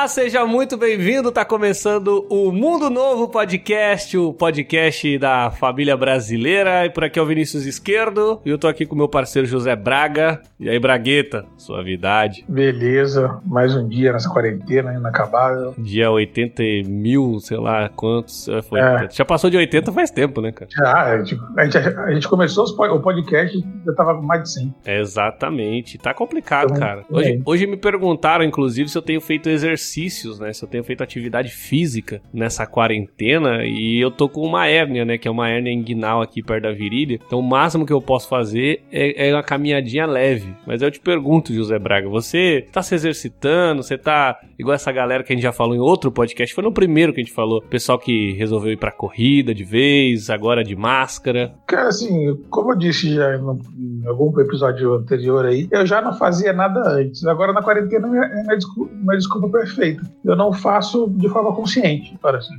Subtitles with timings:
[0.00, 1.30] Olá, seja muito bem-vindo.
[1.30, 6.86] Tá começando o Mundo Novo Podcast, o podcast da família brasileira.
[6.86, 8.40] E por aqui é o Vinícius Esquerdo.
[8.42, 10.40] E eu tô aqui com meu parceiro José Braga.
[10.58, 12.46] E aí, Bragueta, suavidade.
[12.48, 15.74] Beleza, mais um dia nessa quarentena inacabável.
[15.76, 18.48] Dia 80 mil, sei lá quantos.
[18.48, 18.80] é, Foi.
[18.80, 19.06] É.
[19.10, 20.70] Já passou de 80 faz tempo, né, cara?
[20.74, 24.74] Já, a gente, a gente, começou o podcast já tava com mais de 100.
[24.86, 25.98] Exatamente.
[25.98, 27.02] Tá complicado, Então, cara.
[27.02, 27.14] é.
[27.14, 29.50] Hoje, hoje me perguntaram, inclusive, se eu tenho feito
[29.90, 30.52] exercícios, né?
[30.52, 33.64] Se eu tenho feito atividade física nessa quarentena.
[33.64, 35.18] E eu tô com uma hérnia, né?
[35.18, 37.18] Que é uma hérnia inguinal aqui perto da virilha.
[37.26, 40.54] Então o máximo que eu posso fazer é, é uma caminhadinha leve.
[40.66, 43.82] Mas eu te pergunto, José Braga, você tá se exercitando?
[43.82, 46.54] Você tá igual essa galera que a gente já falou em outro podcast?
[46.54, 47.62] Foi no primeiro que a gente falou.
[47.62, 51.52] Pessoal que resolveu ir pra corrida de vez, agora de máscara.
[51.66, 56.52] Cara, assim, como eu disse já em, algum episódio anterior aí, eu já não fazia
[56.52, 57.24] nada antes.
[57.24, 58.08] Agora na quarentena
[58.50, 59.79] é desculpa, uma desculpa perfeita.
[60.24, 62.16] Eu não faço de forma consciente.
[62.20, 62.54] Para assim,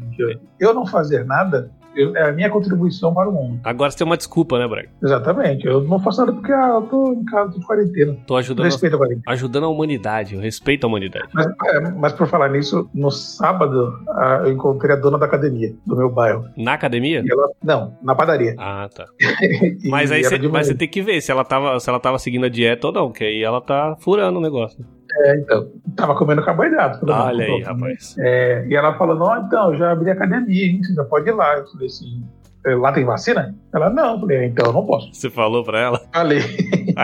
[0.59, 3.59] eu, não fazer nada eu- é a minha contribuição para o mundo.
[3.64, 4.89] Agora você tem uma desculpa, né, Braga?
[5.03, 5.66] Exatamente.
[5.66, 8.17] Eu não faço nada porque ah, eu tô em casa, tô de quarentena.
[8.25, 9.23] Tô ajudando, Respeito a quarentena.
[9.27, 10.36] ajudando a humanidade.
[10.36, 11.27] Eu respeito a humanidade.
[11.33, 15.73] Mas, é, mas por falar nisso, no sábado ah, eu encontrei a dona da academia
[15.86, 16.45] do meu bairro.
[16.55, 17.23] Na academia?
[17.30, 18.55] Ela, não, na padaria.
[18.58, 19.05] Ah, tá.
[19.83, 22.17] E Mas aí você mas você tem que ver se ela, tava, se ela tava
[22.19, 24.86] seguindo a dieta ou não, que aí ela tá furando o negócio.
[25.17, 27.00] É, então, tava comendo carboidrato.
[27.09, 28.16] Olha aí, rapaz.
[28.20, 30.84] É, e ela falou, não, então, já abri academia, hein?
[30.84, 31.58] Você já pode ir lá.
[31.58, 32.23] Eu falei assim,
[32.66, 33.56] "É, lá tem vacina?
[33.73, 34.14] Ela, não.
[34.14, 35.14] Eu falei, "É, então eu não posso.
[35.14, 36.02] Você falou pra ela?
[36.14, 36.39] Falei.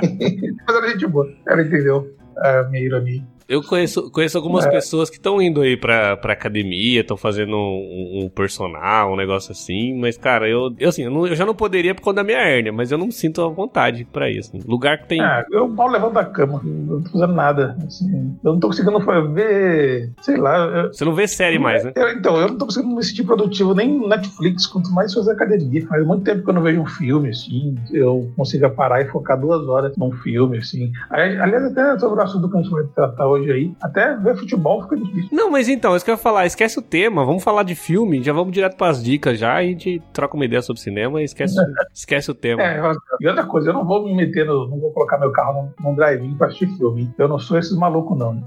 [0.68, 1.28] Mas era gente boa.
[1.48, 3.24] Ela entendeu a minha ironia.
[3.48, 4.70] Eu conheço, conheço algumas É.
[4.70, 9.52] pessoas que estão indo aí pra, pra academia, estão fazendo um, um personal, um negócio
[9.52, 12.24] assim, mas, cara, eu, eu assim, eu, não- eu já não poderia por conta da
[12.24, 14.52] minha hérnia, mas eu não me sinto à vontade pra isso.
[14.68, 15.22] Lugar que tem.
[15.22, 16.62] Ah, eu mal levanto da cama.
[16.64, 17.78] Não tô fazendo nada.
[17.86, 18.36] assim.
[18.44, 19.00] eu não tô conseguindo
[19.34, 20.58] ver, sei lá.
[20.66, 21.94] eu- Você não vê série mais, né?
[21.96, 25.32] Eu- então, eu não tô conseguindo me sentir produtivo nem no Netflix, quanto mais fazer
[25.32, 25.86] academia.
[25.88, 29.40] Faz muito tempo que eu não vejo um filme, assim, eu consiga parar e focar
[29.40, 30.92] duas horas num filme, assim.
[31.10, 34.82] Aliás, até sobre o assunto que a gente vai tratar hoje aí, até ver futebol
[34.84, 35.30] fica difícil.
[35.32, 38.24] Não, mas então, isso que eu ia falar, esquece o tema, vamos falar de filme,
[38.24, 41.26] já vamos direto pras dicas já, e a gente troca uma ideia sobre cinema e
[41.26, 41.56] esquece,
[41.94, 42.62] esquece o tema.
[42.62, 42.82] É,
[43.22, 44.68] e outra coisa, eu não vou me meter no.
[44.68, 47.12] Não vou colocar meu carro num, num drive-in pra assistir filme.
[47.18, 48.44] Eu não sou esses malucos, não.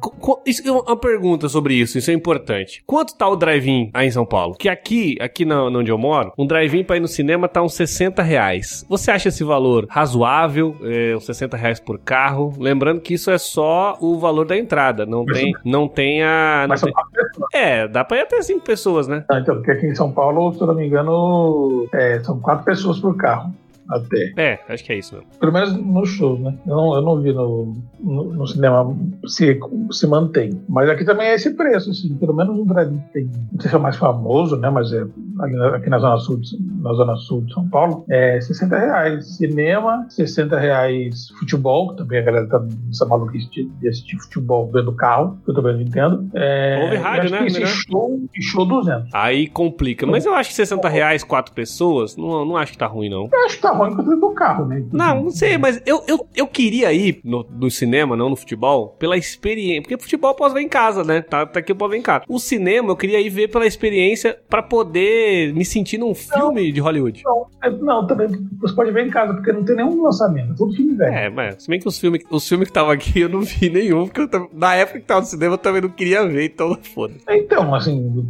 [0.47, 2.83] Isso é uma pergunta sobre isso, isso é importante.
[2.87, 4.55] Quanto tá o drive-in aí em São Paulo?
[4.55, 7.75] Que aqui, aqui na, onde eu moro, um drive-in pra ir no cinema tá uns
[7.75, 8.85] 60 reais.
[8.89, 10.77] Você acha esse valor razoável?
[10.83, 12.53] É, uns 60 reais por carro?
[12.59, 16.61] Lembrando que isso é só o valor da entrada, não Mas tem, não tem a...
[16.63, 17.49] não Mas são tem- quatro pessoas.
[17.55, 19.25] É, dá pra ir até 5 pessoas, né?
[19.31, 22.65] Ah, Então, porque aqui em São Paulo, se eu não me engano, é, são quatro
[22.65, 23.53] pessoas por carro.
[23.89, 24.33] Até.
[24.37, 25.29] É, acho que é isso mesmo.
[25.41, 26.55] Pelo menos no show, né?
[26.65, 28.97] Eu não, eu não vi no, no, no cinema
[29.27, 29.59] se,
[29.91, 30.63] se mantém.
[30.69, 32.15] Mas aqui também é esse preço, assim.
[32.15, 33.29] Pelo menos no drive tem.
[33.51, 34.71] Não sei se é o mais famoso, né?
[34.71, 35.01] Mas é
[35.41, 36.39] aqui na, aqui na Zona Sul,
[36.81, 39.37] na Zona Sul de São Paulo, é 60 reais.
[39.37, 44.71] Cinema, 60 reais futebol, que também a galera tá nessa maluquice de, de assistir futebol
[44.73, 46.29] vendo carro, que eu também não entendo.
[46.35, 47.47] É, Ouve rádio, né?
[47.47, 49.11] esse show, show 200.
[49.13, 50.07] Aí complica.
[50.07, 53.29] Mas eu acho que 60 reais, quatro pessoas, não, não acho que tá ruim, não.
[53.33, 54.85] Eu acho que tá ruim porque eu tô dentro do carro, né?
[54.93, 58.97] Não, não sei, mas eu, eu, eu queria ir no, no cinema, não no futebol,
[58.99, 59.83] pela experiência.
[59.83, 61.23] Porque futebol eu posso ver em casa, né?
[61.23, 62.25] Tá, tá aqui eu posso ver em casa.
[62.29, 66.81] O cinema eu queria ir ver pela experiência pra poder me sentir num filme de
[66.81, 67.23] Hollywood.
[67.25, 68.29] Não, é- não, também
[68.61, 71.15] você pode ver em casa, porque não tem nenhum lançamento, é tudo filme velho.
[71.15, 73.69] É, mas se bem que os filmes os filmes que estavam aqui eu não vi
[73.71, 76.77] nenhum, porque eu na época que tava no cinema eu também não queria ver, então
[76.95, 77.15] foda.
[77.29, 78.27] Então, assim,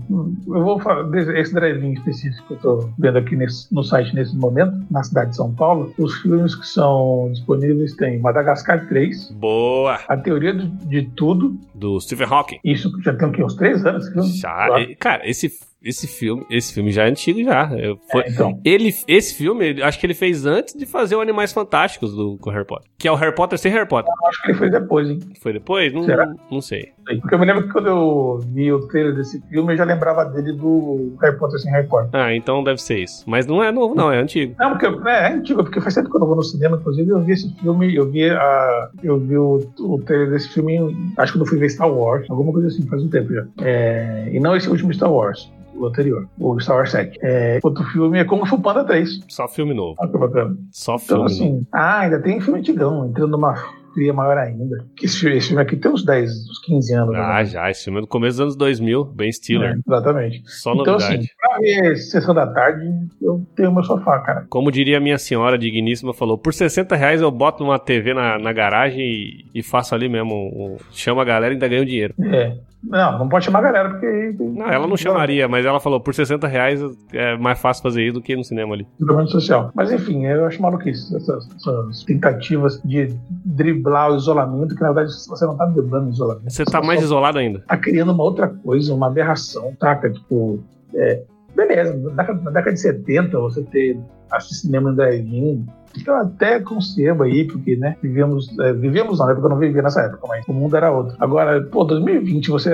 [0.49, 4.37] eu vou falar esse drive-in específico que eu tô vendo aqui nesse- no site nesse
[4.37, 5.93] momento, na cidade de São Paulo.
[5.99, 9.99] Os filmes que são disponíveis tem Madagascar 3, Boa!
[10.09, 12.59] A Teoria de, de Tudo, Do Stephen Hawking.
[12.65, 13.43] isso já tem o quê?
[13.45, 14.07] Uns três anos?
[14.39, 15.51] Já, e- cara, esse,
[15.83, 17.71] esse filme, esse filme já é antigo já.
[17.77, 18.61] Eu- foi- É, então.
[18.65, 22.37] Ele, esse filme, ele- acho que ele fez antes de fazer o Animais Fantásticos do,
[22.39, 22.89] com Harry Potter.
[22.99, 24.13] Que é o Harry Potter sem Harry Potter.
[24.23, 25.19] Eu acho que ele foi depois, hein?
[25.41, 25.93] Foi depois?
[25.93, 26.31] Não, Será?
[26.51, 26.91] não sei.
[27.21, 30.25] Porque eu me lembro que quando eu vi o trailer desse filme, eu já lembrava
[30.27, 32.11] dele do Harry Potter sem Harry Potter.
[32.13, 33.25] Ah, então deve ser isso.
[33.29, 34.55] Mas não é novo, não, é antigo.
[34.59, 37.11] Não, porque é, é antigo, porque faz tempo que eu não vou no cinema, inclusive
[37.11, 38.91] eu vi esse filme, eu vi a.
[39.03, 42.53] Eu vi o, o trailer desse filme, acho que eu fui ver Star Wars, alguma
[42.53, 43.45] coisa assim, faz um tempo já.
[43.63, 45.51] É, e não esse último Star Wars.
[45.81, 47.19] O anterior, o Star Wars 7.
[47.23, 49.21] É, outro filme é Kung Fu Panda 3.
[49.29, 49.97] Só filme novo.
[49.99, 50.57] Olha que bacana.
[50.71, 51.57] Só Então, filme novo.
[51.59, 53.55] assim, ah, ainda tem filme antigão, entrando numa
[53.93, 54.85] fria maior ainda.
[55.03, 57.15] Esse, filme- esse filme aqui tem uns 10, uns 15 anos.
[57.17, 57.45] Ah, né?
[57.45, 57.71] já.
[57.71, 59.75] Esse filme é do começo dos anos 2000, Ben Stiller.
[59.75, 60.43] É, exatamente.
[60.47, 61.17] Só Então, novidade.
[61.17, 62.87] assim, pra ver sessão da tarde,
[63.21, 64.47] eu tenho meu sofá, cara.
[64.49, 68.39] Como diria a minha senhora digníssima, falou: por 60 reais eu boto uma TV na,
[68.39, 70.35] na garagem e, e faço ali mesmo.
[70.35, 72.15] Um, chama a galera e ainda ganho dinheiro.
[72.21, 72.57] É.
[72.83, 74.35] Não, não pode chamar a galera, porque.
[74.39, 76.81] Não, ela não chamaria, mas ela falou: por 60 reais
[77.13, 78.87] é mais fácil fazer isso do que no cinema ali.
[78.99, 79.71] Isolamento social.
[79.75, 83.15] Mas enfim, eu acho maluquice essas, essas tentativas de
[83.45, 86.51] driblar o isolamento, que na verdade você não tá driblando o isolamento.
[86.51, 87.61] Você tá mais isolado ainda.
[87.67, 90.11] Tá criando uma outra coisa, uma aberração, taca?
[90.11, 90.61] Tipo,
[90.95, 91.23] é,
[91.55, 93.99] beleza, na década, na década de 70 você ter
[94.31, 95.67] assistir cinema em drive-in,
[96.07, 100.03] eu até concebo aí, porque, né, vivemos, é, vivemos na época, eu não vivia nessa
[100.03, 101.17] época, mas o mundo era outro.
[101.19, 102.71] Agora, pô, 2020, você,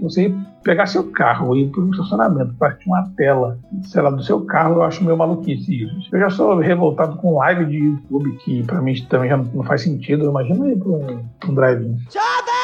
[0.00, 4.22] você pegar seu carro e ir para um estacionamento, partir uma tela, sei lá, do
[4.22, 6.08] seu carro, eu acho meio maluquice isso.
[6.10, 9.82] Eu já sou revoltado com live de YouTube, que pra mim também já não faz
[9.82, 10.24] sentido.
[10.24, 11.98] Imagina ir pra um, um drive-in.
[12.10, 12.54] Chave!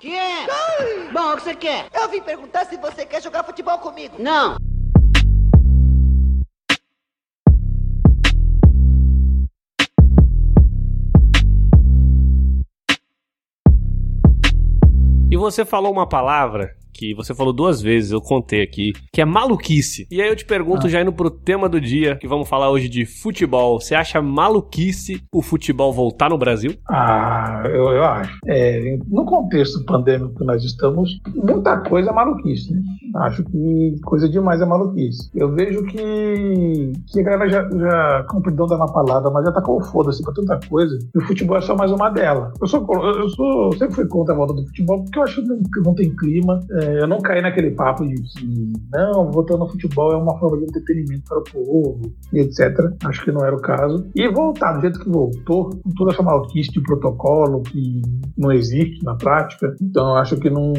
[0.00, 0.46] Quem é?
[1.12, 1.86] Bom, o que você quer?
[1.92, 4.14] Eu vim perguntar se você quer jogar futebol comigo.
[4.18, 4.56] Não.
[15.30, 19.24] E você falou uma palavra que você falou duas vezes, eu contei aqui, que é
[19.24, 20.08] maluquice.
[20.10, 20.90] E aí eu te pergunto, ah.
[20.90, 23.80] já indo pro tema do dia, que vamos falar hoje de futebol.
[23.80, 26.74] Você acha maluquice o futebol voltar no Brasil?
[26.90, 28.36] Ah, eu, eu acho.
[28.46, 32.80] É, no contexto pandêmico que nós estamos, muita coisa é maluquice, né?
[33.16, 35.30] Acho que coisa demais é maluquice.
[35.34, 39.62] Eu vejo que, que a galera já, já compridão dá uma palavra, mas já tá
[39.62, 40.98] com foda-se pra tanta coisa.
[41.14, 42.52] E o futebol é só mais uma dela.
[42.60, 42.84] Eu sou,
[43.16, 46.14] eu sou sempre fui contra a volta do futebol porque eu acho que não tem
[46.16, 46.60] clima.
[46.72, 50.58] É, eu não caí naquele papo de que, não, voltando ao futebol é uma forma
[50.58, 52.76] de entretenimento para o povo etc.
[53.04, 54.06] Acho que não era o caso.
[54.14, 58.02] E voltar do jeito que voltou, com toda essa maluquice de protocolo que
[58.36, 60.72] não existe na prática, então acho que não,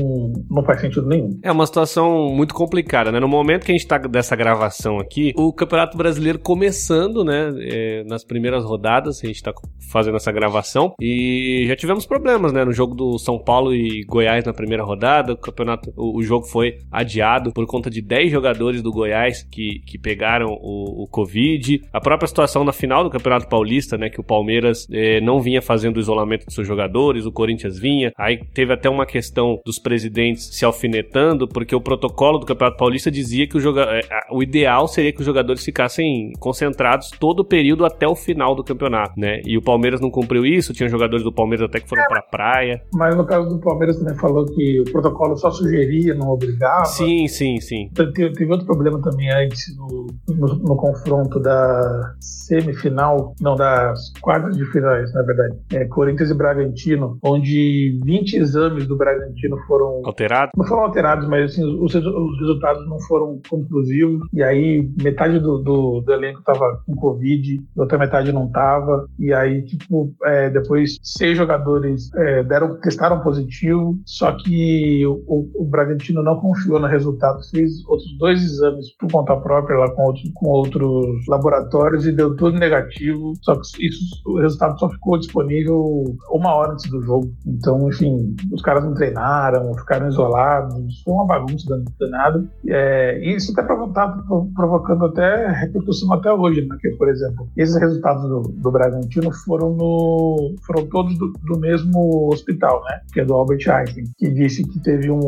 [0.50, 1.39] não faz sentido nenhum.
[1.44, 3.19] É uma situação muito complicada, né?
[3.19, 7.53] No momento que a gente está dessa gravação aqui, o Campeonato Brasileiro começando, né?
[7.59, 9.53] É, nas primeiras rodadas, a gente está
[9.91, 12.63] fazendo essa gravação e já tivemos problemas, né?
[12.63, 16.46] No jogo do São Paulo e Goiás na primeira rodada, o campeonato o, o, jogo
[16.46, 21.81] foi adiado por conta de 10 jogadores do Goiás que, que pegaram o, o Covid.
[21.92, 24.10] A própria situação na final do Campeonato Paulista, né?
[24.10, 28.12] Que o Palmeiras eh, não vinha fazendo o isolamento dos seus jogadores, o Corinthians vinha.
[28.18, 33.12] Aí teve até uma questão dos presidentes se alfinetando, porque o protocolo do Campeonato Paulista
[33.12, 37.45] dizia que o, joga eh, o ideal seria que os jogadores ficassem concentrados todo o
[37.45, 39.42] período até o final do campeonato, né?
[39.45, 42.81] E o Palmeiras não cumpriu isso, tinha jogadores do Palmeiras até que foram pra praia.
[42.94, 46.86] Mas no caso do Palmeiras também falou que o protocolo só sugeria sugeria, não obrigava.
[46.86, 47.89] Sim, sim, sim.
[47.94, 54.56] Teve, teve outro problema também antes no, no, no, confronto da semifinal, não, das quartas
[54.56, 55.57] de finais, na verdade.
[55.74, 60.51] É, Corinthians e Bragantino, onde 20 exames do Bragantino foram alterados.
[60.56, 64.27] Não foram alterados, mas assim, os, os resultados não foram conclusivos.
[64.33, 69.07] E aí metade do, do, do elenco tava com Covid, outra metade não tava.
[69.18, 75.65] E aí, tipo, é, depois seis jogadores é, deram, testaram positivo, só que o, o,
[75.80, 80.48] Bragantino não confiou no resultado, fez outros dois exames por conta própria lá com com
[80.50, 83.34] outros laboratórios e deu tudo negativo.
[83.42, 87.31] Só que isso, o resultado só ficou disponível uma hora antes do jogo.
[87.46, 92.44] Então, enfim, os caras não treinaram, ficaram isolados, foi uma bagunça danada.
[92.68, 94.24] É, e isso até tá
[94.56, 96.68] provocando até repercussão até hoje, né?
[96.69, 102.30] Porque, por exemplo, esses resultados do, do Bragantino foram, no, foram todos do, do mesmo
[102.31, 103.02] hospital, né?
[103.14, 105.19] Que é do Albert Einstein, que disse que teve um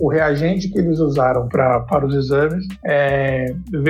[0.00, 3.46] o reagente que eles usaram pra, para os exames, é,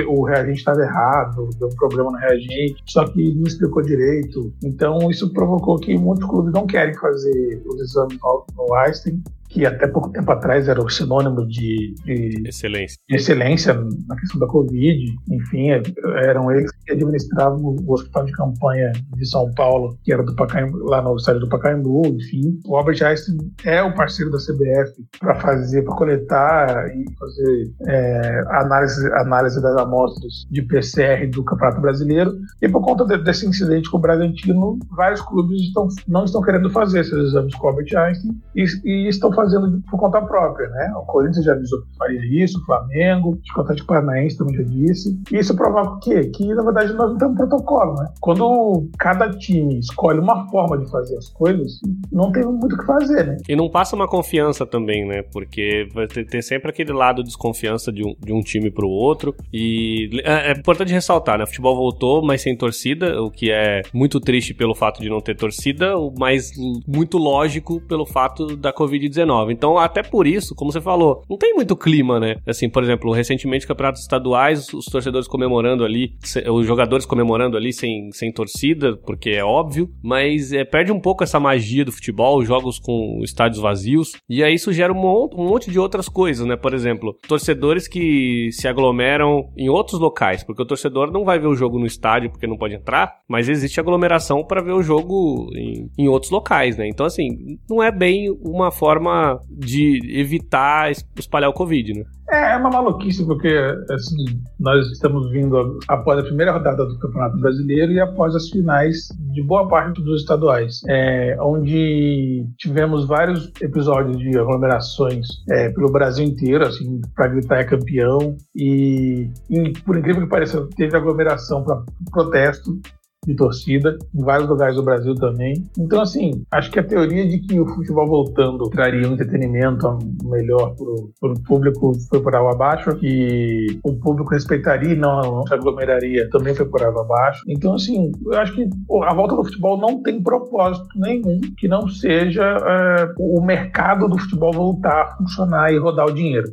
[0.07, 4.53] o reagente estava errado, deu um problema no reagente, só que não explicou direito.
[4.63, 9.65] Então, isso provocou que muitos clubes não querem fazer os exames no, no Einstein que
[9.65, 12.97] até pouco tempo atrás era o sinônimo de, de, excelência.
[13.09, 13.73] excelência
[14.07, 15.15] na questão da Covid.
[15.31, 15.81] Enfim, é,
[16.23, 20.77] eram eles que administravam o hospital de campanha de São Paulo, que era do Pacaembu,
[20.85, 22.05] lá no estádio do Pacaembu.
[22.05, 27.71] Enfim, o Albert Einstein é o parceiro da CBF para fazer, para coletar e fazer
[27.87, 32.37] é, análise, análise das amostras de PCR do Campeonato Brasileiro.
[32.61, 36.69] E por conta de, desse incidente com o Bragantino, vários clubes estão, não estão querendo
[36.69, 40.93] fazer esses exames com o Albert Einstein e, e estão fazendo por conta própria, né?
[40.95, 45.19] O Corinthians já avisou que faria isso, o Flamengo, o Atlético Paranaense também já disse.
[45.31, 46.29] E isso provoca o quê?
[46.35, 48.07] Que, na verdade, nós não temos protocolo, né?
[48.19, 51.79] Quando cada time escolhe uma forma de fazer as coisas,
[52.11, 53.37] não tem muito o que fazer, né?
[53.47, 55.23] E não passa uma confiança também, né?
[55.31, 59.35] Porque vai ter, sempre aquele lado de desconfiança de um, de um time pro outro.
[59.53, 61.43] E é, é importante ressaltar, né?
[61.43, 65.21] O futebol voltou, mas sem torcida, o que é muito triste pelo fato de não
[65.21, 66.51] ter torcida, mas
[66.87, 69.51] muito lógico pelo fato da Covid-19 Covid-19.
[69.51, 72.37] Então, até por isso, como você falou, não tem muito clima, né?
[72.47, 76.13] Assim, por exemplo, recentemente campeonatos estaduais, os torcedores comemorando ali,
[76.51, 81.23] os jogadores comemorando ali sem, sem torcida, porque é óbvio, mas é, perde um pouco
[81.23, 85.69] essa magia do futebol, jogos com estádios vazios, e aí isso gera um, um monte
[85.69, 86.55] de outras coisas, né?
[86.55, 91.47] Por exemplo, torcedores que se aglomeram em outros locais, porque o torcedor não vai ver
[91.47, 95.49] o jogo no estádio porque não pode entrar, mas existe aglomeração para ver o jogo
[95.55, 96.87] em, em outros locais, né?
[96.87, 99.18] Então, assim, não é bem uma forma
[99.49, 102.05] de evitar espalhar o Covid, né?
[102.31, 103.49] É, é uma maluquice, porque
[103.89, 109.07] assim, nós estamos vindo após a primeira rodada do Campeonato Brasileiro e após as finais
[109.33, 116.25] de boa parte dos estaduais, é, onde tivemos vários episódios de aglomerações é, pelo Brasil
[116.25, 121.81] inteiro, assim, para gritar é campeão, e, e, por incrível que pareça, teve aglomeração para
[122.11, 122.79] protesto
[123.29, 125.53] de torcida, em vários lugares do Brasil também.
[125.77, 130.75] Então, assim, acho que a teoria de que o futebol voltando traria um entretenimento melhor
[131.19, 136.29] para o público foi por água abaixo, que o público respeitaria e não se aglomeraria
[136.29, 137.43] também foi por água abaixo.
[137.47, 138.67] Então, assim, eu acho que
[139.03, 144.17] a volta do futebol não tem propósito nenhum que não seja é, o mercado do
[144.17, 146.47] futebol voltar a funcionar e rodar o dinheiro.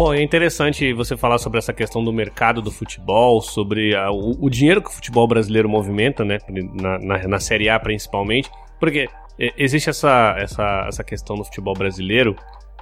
[0.00, 4.34] Bom, é interessante você falar sobre essa questão do mercado do futebol, sobre a, o,
[4.46, 6.38] o, dinheiro que o futebol brasileiro movimenta, né?
[6.72, 8.50] Na, na, na Série A principalmente.
[8.78, 9.10] Porque
[9.58, 12.34] existe essa, essa, essa questão no futebol brasileiro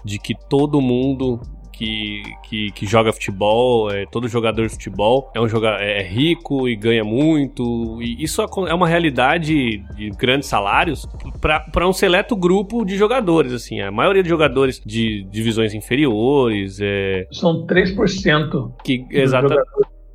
[0.05, 1.41] de que todo mundo
[1.79, 6.03] que, que, que joga futebol, é, todo jogador de futebol é um jogador é, é
[6.03, 8.03] rico e ganha muito.
[8.03, 11.07] E isso é uma realidade de grandes salários
[11.41, 13.53] para um seleto grupo de jogadores.
[13.53, 16.81] assim A maioria de jogadores de divisões inferiores.
[16.81, 17.29] É...
[17.31, 19.63] São 3% que, exatamente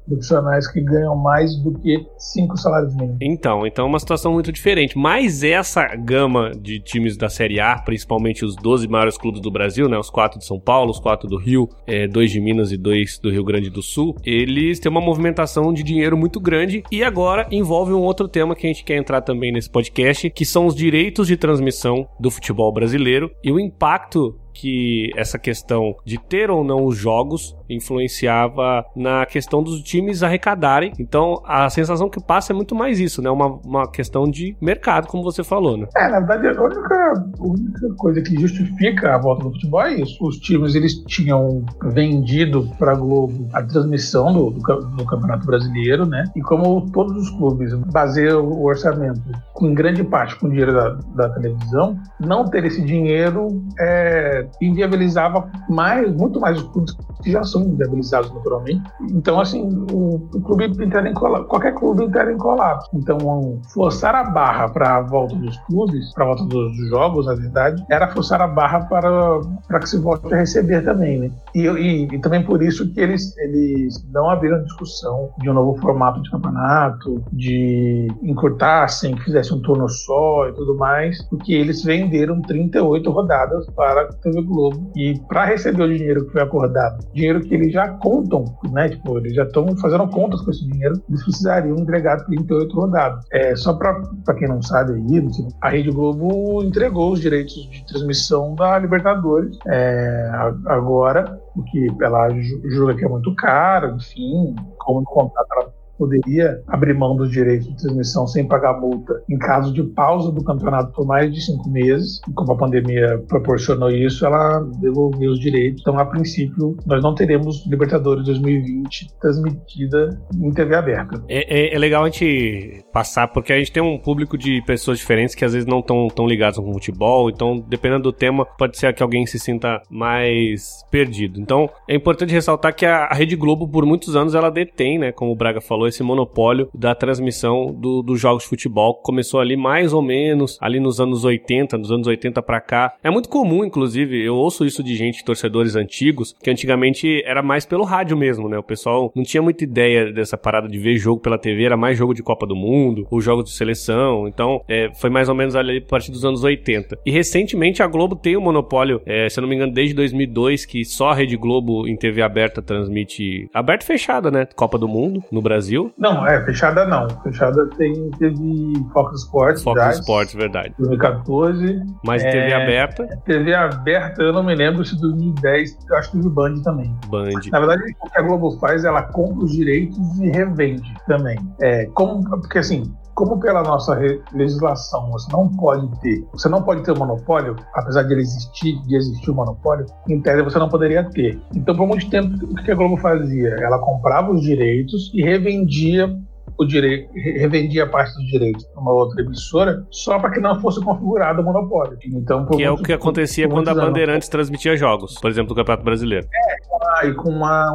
[0.07, 3.17] profissionais que ganham mais do que cinco salários mínimos.
[3.22, 4.98] Então, então é uma situação muito diferente.
[4.98, 9.88] Mas essa gama de times da Série A, principalmente os 12 maiores clubes do Brasil,
[9.88, 12.77] né, os quatro de São Paulo, os quatro do Rio, é, dois de Minas e
[12.77, 17.03] dois do Rio Grande do Sul, eles têm uma movimentação de dinheiro muito grande e
[17.03, 20.65] agora envolve um outro tema que a gente quer entrar também nesse podcast, que são
[20.65, 26.51] os direitos de transmissão do futebol brasileiro e o impacto que essa questão de ter
[26.51, 30.93] ou não os jogos influenciava na questão dos times arrecadarem.
[30.99, 33.29] Então, a sensação que passa é muito mais isso, né?
[33.29, 35.87] Uma, uma questão de mercado, como você falou, né?
[35.95, 40.17] É, na verdade, a única, única coisa que justifica a volta do futebol é isso.
[40.25, 44.61] Os times, eles tinham vendido para a Globo a transmissão do, do,
[44.95, 46.23] do, Campeonato Brasileiro, né?
[46.35, 49.21] E como todos os clubes baseiam o orçamento
[49.53, 55.49] com grande parte com o dinheiro da, da televisão, não ter esse dinheiro é, inviabilizava
[55.69, 58.84] mais, muito mais os clubes que já são inviabilizados naturalmente.
[59.12, 62.89] Então, assim, o, o clube entra em colapso, qualquer clube entra em colapso.
[62.93, 67.36] Então, forçar a barra para a volta dos clubes, para a volta dos jogos, na
[67.36, 71.32] verdade, era forçar a barra para, para que se volte a receber também, né?
[71.53, 75.79] E, e, e também por isso que eles, eles não abriram discussão de um novo
[75.82, 81.84] formato de campeonato, de encurtassem, que fizessem um turno só e tudo mais, porque eles
[81.84, 84.91] venderam 38 rodadas para TV Globo.
[84.96, 88.89] E para receber o dinheiro que foi acordado, dinheiro que eles já contam, né?
[88.89, 93.25] Tipo, eles já estão fazendo contas com esse dinheiro, eles precisariam entregar 38 rodadas.
[93.31, 94.01] É, só para
[94.38, 95.27] quem não sabe aí,
[95.62, 100.29] a Rede Globo entregou os direitos de transmissão da Libertadores é,
[100.65, 102.29] agora, porque ela
[102.65, 107.77] julga que é muito caro, enfim, como contrato ela poderia abrir mão dos direitos de
[107.77, 112.21] transmissão sem pagar multa em caso de pausa do campeonato por mais de cinco meses.
[112.27, 115.81] E como a pandemia proporcionou isso, ela devolveu os direitos.
[115.81, 121.23] Então, a princípio, nós não teremos Libertadores 2020 transmitida em TV aberta.
[121.27, 125.00] É, é, é legal a gente passar, porque a gente tem um público de pessoas
[125.00, 128.77] diferentes que às vezes não estão tão ligados com futebol, então, dependendo do tema, pode
[128.77, 131.39] ser que alguém se sinta mais perdido.
[131.39, 135.12] Então, é importante ressaltar que a, a Rede Globo, por muitos anos, ela detém, né,
[135.12, 138.95] como o Braga falou, esse monopólio da transmissão do, dos jogos de futebol.
[138.95, 142.93] Começou ali mais ou menos, ali nos anos 80, nos anos 80 para cá.
[143.03, 147.65] É muito comum, inclusive, eu ouço isso de gente, torcedores antigos, que antigamente era mais
[147.65, 148.57] pelo rádio mesmo, né?
[148.57, 151.97] O pessoal não tinha muita ideia dessa parada de ver jogo pela TV, era mais
[151.97, 154.27] jogo de Copa do Mundo, ou jogos de seleção.
[154.27, 156.99] Então, é, foi mais ou menos ali a partir dos anos 80.
[157.05, 160.65] E recentemente a Globo tem um monopólio, é, se eu não me engano, desde 2002,
[160.65, 163.49] que só a Rede Globo em TV aberta transmite.
[163.53, 164.47] Aberta e fechada, né?
[164.55, 165.72] Copa do Mundo no Brasil.
[165.97, 167.07] Não, é, fechada não.
[167.21, 169.63] Fechada tem, teve Fox Sports.
[169.63, 170.73] Fox Sports, verdade.
[170.77, 171.81] 2014.
[172.05, 173.07] Mas é, TV aberta?
[173.25, 176.93] TV aberta, eu não me lembro se 2010, eu acho que teve Band também.
[177.07, 177.41] Band.
[177.51, 181.37] Na verdade, o que a Globo faz, ela compra os direitos e revende também.
[181.61, 182.83] É, como, porque assim,
[183.15, 184.00] como pela nossa
[184.34, 188.82] legislação você não pode ter, você não pode ter um monopólio, apesar de ele existir,
[188.84, 191.39] de existir o um monopólio, em tese você não poderia ter.
[191.55, 193.50] Então, por muito tempo, o que a Globo fazia?
[193.60, 196.10] Ela comprava os direitos e revendia
[196.57, 200.83] o direito, revendia parte dos direitos para uma outra emissora só para que não fosse
[200.83, 201.98] configurado o monopólio.
[202.05, 204.29] Então, que é o que acontecia quando a Bandeirantes anos.
[204.29, 206.27] transmitia jogos, por exemplo, do Campeonato Brasileiro.
[206.33, 207.74] É, e com uma,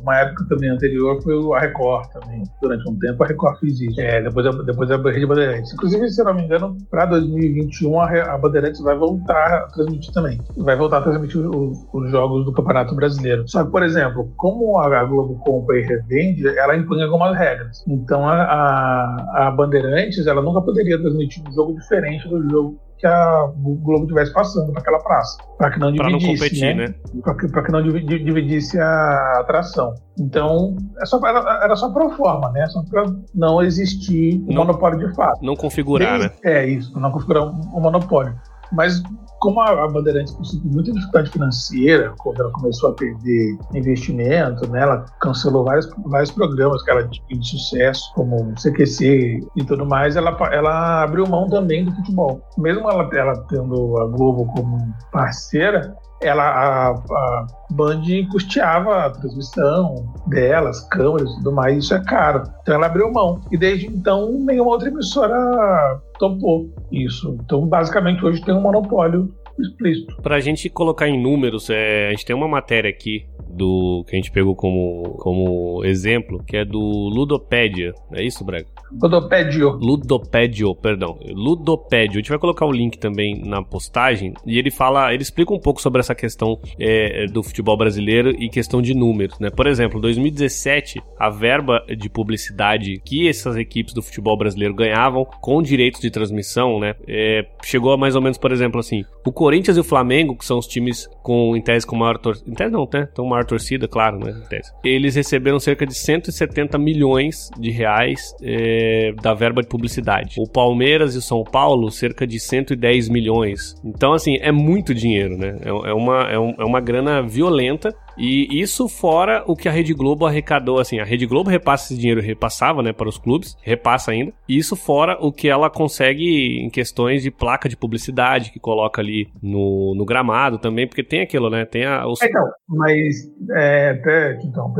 [0.00, 2.42] uma época também anterior foi a Record também.
[2.60, 4.00] Durante um tempo a Record fez isso.
[4.00, 5.72] É, depois, a, depois a Rede Bandeirantes.
[5.72, 10.40] Inclusive, se não me engano, para 2021 a, a Bandeirantes vai voltar a transmitir também.
[10.56, 13.46] Vai voltar a transmitir os, os jogos do Campeonato Brasileiro.
[13.46, 17.84] Só que, por exemplo, como a Globo compra e revende, ela impõe algumas regras.
[17.90, 23.06] Então a, a, a Bandeirantes ela nunca poderia transmitir um jogo diferente do jogo que
[23.06, 26.88] a Globo estivesse passando para aquela praça, para que não dividisse, não competir, né?
[26.88, 26.94] né?
[27.22, 29.94] Para que, que, não dividisse a atração.
[30.18, 32.66] Então, é só, era, era só pro forma, né?
[32.66, 35.42] Só para não existir o um monopólio de fato.
[35.42, 36.52] Não configurar, Desde, né?
[36.52, 38.34] É isso, não configurar o um, um monopólio.
[38.72, 39.02] Mas
[39.40, 45.04] como a, Bandeirantes conseguiu muita dificuldade financeira, quando ela começou a perder investimento, né, ela
[45.20, 50.36] cancelou vários, vários programas que ela tinha de sucesso, como CQC e tudo mais, ela,
[50.52, 52.40] ela abriu mão também do futebol.
[52.58, 60.12] Mesmo ela, ela tendo a Globo como parceira, ela, a, a Band custeava a transmissão
[60.26, 62.42] delas, câmeras e tudo mais, isso é caro.
[62.62, 63.40] Então ela abriu mão.
[63.50, 67.36] E desde então, nenhuma outra emissora topou isso.
[67.42, 69.32] Então, basicamente, hoje tem um monopólio
[69.62, 70.16] explícito.
[70.22, 74.14] Para a gente colocar em números, é, a gente tem uma matéria aqui do que
[74.14, 77.92] a gente pegou como, como exemplo, que é do Ludopédia.
[78.12, 78.66] É isso, Braga?
[78.92, 79.70] Ludopédio.
[79.70, 81.18] Ludopédio, perdão.
[81.32, 82.18] Ludopédio.
[82.18, 85.58] A gente vai colocar o link também na postagem e ele fala, ele explica um
[85.58, 89.50] pouco sobre essa questão é, do futebol brasileiro e questão de números, né?
[89.50, 95.62] Por exemplo, 2017, a verba de publicidade que essas equipes do futebol brasileiro ganhavam com
[95.62, 96.94] direitos de transmissão, né?
[97.06, 100.44] É, chegou a mais ou menos, por exemplo, assim, o Corinthians e o Flamengo, que
[100.44, 103.08] são os times com, em tese, com maior torcida, em tese não, né?
[103.10, 104.30] Então, maior torcida, claro, né?
[104.30, 104.70] Em tese.
[104.84, 110.36] Eles receberam cerca de 170 milhões de reais é, da verba de publicidade.
[110.38, 113.74] O Palmeiras e o São Paulo, cerca de 110 milhões.
[113.84, 115.58] Então, assim, é muito dinheiro, né?
[115.64, 119.72] É, é uma, é, um, é uma grana violenta e isso fora o que a
[119.72, 123.56] Rede Globo arrecadou, assim, a Rede Globo repassa esse dinheiro, repassava, né, para os clubes,
[123.62, 124.32] repassa ainda.
[124.46, 129.28] Isso fora o que ela consegue em questões de placa de publicidade que coloca ali
[129.42, 132.06] no, no gramado também, porque tem aquilo, né, tem a...
[132.06, 132.20] Os...
[132.20, 133.14] Então, mas
[133.56, 133.98] é,
[134.44, 134.72] então,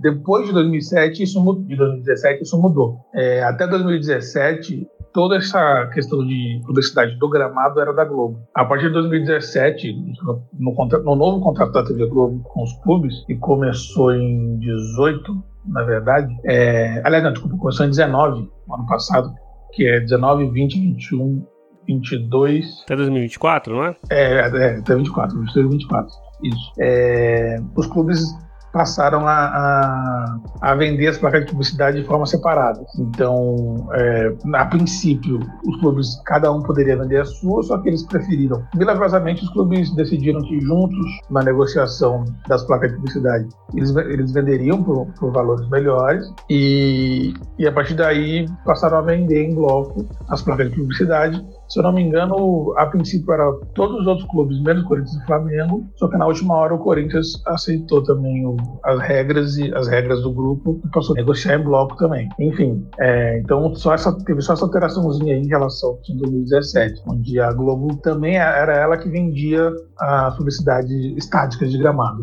[0.00, 2.98] depois de 2007, isso mudou, de 2017, isso mudou.
[3.14, 8.40] É, até 2017, toda essa questão de publicidade do gramado era da Globo.
[8.54, 9.94] A partir de 2017,
[10.58, 15.82] no, no novo contrato da TV Globo com os clubes, que começou em 18, na
[15.82, 19.34] verdade, é, aliás, não, desculpa, começou em 19, no ano passado,
[19.72, 21.46] que é 19, 20, 21,
[21.86, 22.82] 22.
[22.84, 23.96] Até 2024, não é?
[24.10, 26.08] É, é até 24, 22, 24.
[26.42, 26.72] Isso.
[26.80, 28.24] É, os clubes
[28.72, 32.84] passaram a, a, a, vender as placas de publicidade de forma separada.
[32.98, 38.02] Então, é, a princípio, os clubes, cada um poderia vender a sua, só que eles
[38.04, 38.62] preferiram.
[38.74, 44.82] Milagrosamente, os clubes decidiram que juntos, na negociação das placas de publicidade, eles, eles venderiam
[44.82, 50.42] por, por valores melhores e, e, a partir daí, passaram a vender em bloco as
[50.42, 54.60] placas de publicidade se eu não me engano, a princípio era todos os outros clubes,
[54.60, 58.98] menos Corinthians e Flamengo, só que na última hora o Corinthians aceitou também o, as
[59.00, 62.28] regras e as regras do grupo e passou a negociar em bloco também.
[62.40, 67.38] Enfim, é, então só essa, teve só essa alteraçãozinha aí em relação ao 2017, onde
[67.38, 72.22] a Globo também era ela que vendia a publicidade estática de gramado.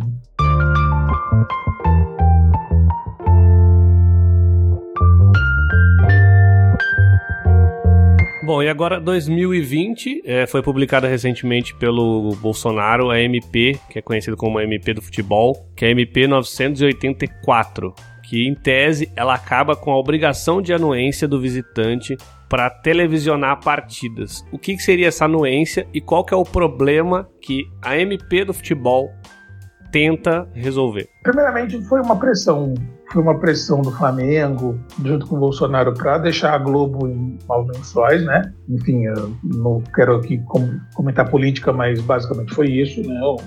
[8.48, 14.38] Bom, e agora 2020 é, foi publicada recentemente pelo Bolsonaro a MP, que é conhecido
[14.38, 19.76] como a MP do futebol, que é a MP 984, que em tese ela acaba
[19.76, 22.16] com a obrigação de anuência do visitante
[22.48, 24.46] para televisionar partidas.
[24.50, 28.46] O que, que seria essa anuência e qual que é o problema que a MP
[28.46, 29.12] do futebol
[29.92, 31.10] tenta resolver?
[31.22, 32.74] Primeiramente, foi uma pressão
[33.12, 37.68] foi uma pressão do Flamengo, junto com o Bolsonaro, para deixar a Globo em maus
[37.68, 38.54] lençóis, né?
[38.70, 40.42] Enfim, eu não quero aqui
[40.94, 43.20] comentar política, mas basicamente foi isso, né?
[43.22, 43.38] O,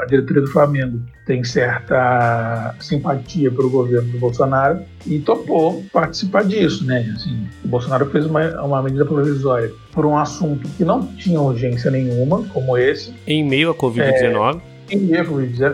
[0.00, 6.84] a diretoria do Flamengo tem certa simpatia pelo governo do Bolsonaro e topou participar disso,
[6.84, 7.10] né?
[7.14, 11.90] Assim, o Bolsonaro fez uma, uma medida provisória por um assunto que não tinha urgência
[11.90, 13.14] nenhuma, como esse.
[13.26, 14.60] Em meio à Covid-19.
[14.90, 14.94] É,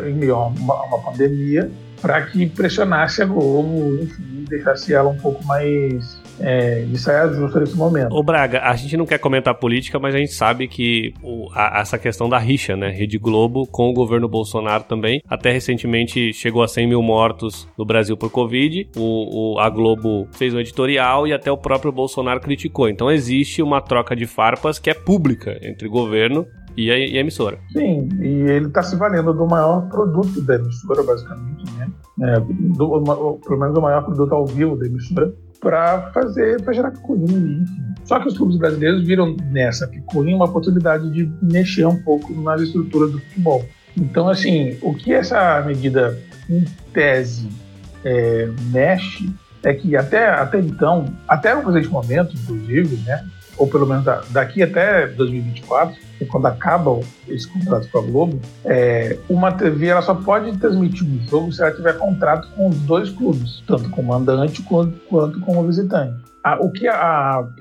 [0.09, 1.70] em meio, a uma, uma pandemia,
[2.05, 7.61] para que pressionasse a Globo, enfim, deixasse ela um pouco mais é, de saia justa
[7.61, 8.14] nesse momento.
[8.14, 11.81] Ô Braga, a gente não quer comentar política, mas a gente sabe que o, a,
[11.81, 12.90] essa questão da rixa, né?
[12.90, 15.23] Rede Globo com o governo Bolsonaro também.
[15.27, 18.87] Até recentemente chegou a 100 mil mortos no Brasil por Covid.
[18.95, 22.87] O, o, a Globo fez um editorial e até o próprio Bolsonaro criticou.
[22.87, 27.21] Então existe uma troca de farpas que é pública entre governo e a, e a
[27.21, 27.59] emissora.
[27.73, 31.91] Sim, e ele está se valendo do maior produto da emissora, basicamente, né?
[32.23, 36.91] É, do, pelo menos o maior produto ao vivo da emissora, para fazer, para gerar
[36.91, 37.95] picuinha, enfim.
[38.05, 42.61] Só que os clubes brasileiros viram nessa picuinha uma oportunidade de mexer um pouco nas
[42.61, 43.65] estruturas do futebol.
[43.97, 46.19] Então, assim, o que essa medida,
[46.51, 47.49] em tese,
[48.05, 49.33] é, mexe
[49.63, 53.25] é que até, até então, até o presente momento, inclusive, né,
[53.57, 58.40] ou pelo menos daqui até 2024, que é quando acaba esse contrato com a Globo,
[58.64, 62.77] é, uma TV ela só pode transmitir um jogo se ela tiver contrato com os
[62.81, 66.17] dois clubes, tanto com o mandante quanto, quanto com o visitante.
[66.61, 66.97] o que a,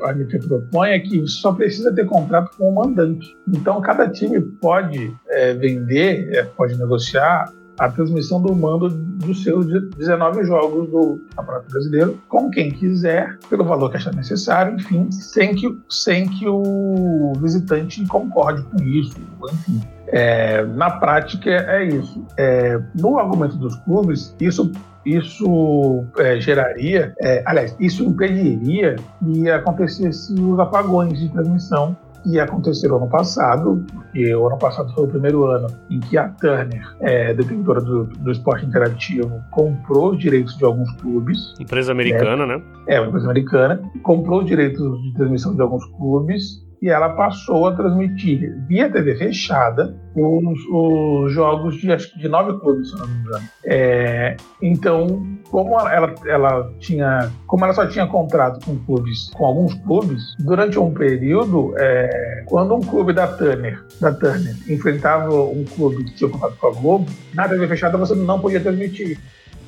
[0.01, 3.35] a ANP propõe é que só precisa ter contrato com o mandante.
[3.47, 9.65] Então, cada time pode é, vender, é, pode negociar a transmissão do mando dos seus
[9.65, 15.55] 19 jogos do Campeonato Brasileiro com quem quiser, pelo valor que achar necessário, enfim, sem
[15.55, 19.15] que, sem que o visitante concorde com isso,
[19.51, 19.81] enfim.
[20.07, 22.23] É, na prática é isso.
[22.37, 24.71] É, no argumento dos clubes, isso
[25.05, 32.97] isso é, geraria, é, aliás, isso impediria que acontecesse os apagões de transmissão que aconteceram
[32.97, 37.33] ano passado, porque o ano passado foi o primeiro ano em que a Turner, é,
[37.33, 41.53] detentora do, do esporte interativo, comprou os direitos de alguns clubes.
[41.59, 42.57] Empresa americana, né?
[42.57, 42.63] né?
[42.87, 43.81] É, uma empresa americana.
[44.01, 49.15] Comprou os direitos de transmissão de alguns clubes e ela passou a transmitir via TV
[49.15, 53.43] fechada os, os jogos de acho de nove clubes, se não me engano.
[53.63, 59.73] É, então, como ela, ela tinha, como ela só tinha contrato com clubes, com alguns
[59.75, 66.03] clubes, durante um período, é, quando um clube da Turner, da Turner enfrentava um clube
[66.03, 69.17] que tinha contrato com a Globo, na TV fechada você não podia transmitir.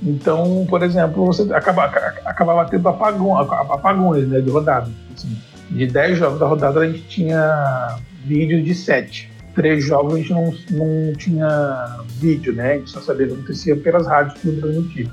[0.04, 1.86] Então, por exemplo, você acaba,
[2.26, 4.92] acabava tendo apagão, apagões né, de rodada.
[5.14, 9.32] Assim de 10 jogos da rodada, a gente tinha vídeo de 7.
[9.54, 12.74] Três jogos a gente não, não tinha vídeo, né?
[12.74, 15.12] A gente só sabia o que acontecia pelas rádios que transmitiam.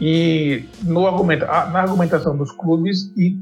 [0.00, 3.36] E no argumento, na argumentação dos clubes e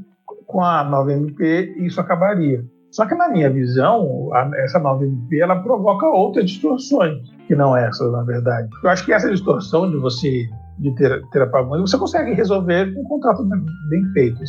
[0.45, 2.63] com a nova MP, isso acabaria.
[2.91, 7.75] Só que na minha visão, a, essa nova MP ela provoca outras distorções, que não
[7.75, 8.67] essa, na verdade.
[8.83, 10.45] Eu acho que essa distorção de você
[10.77, 13.43] de ter, ter apagões, você consegue resolver com um contrato
[13.89, 14.41] bem feito.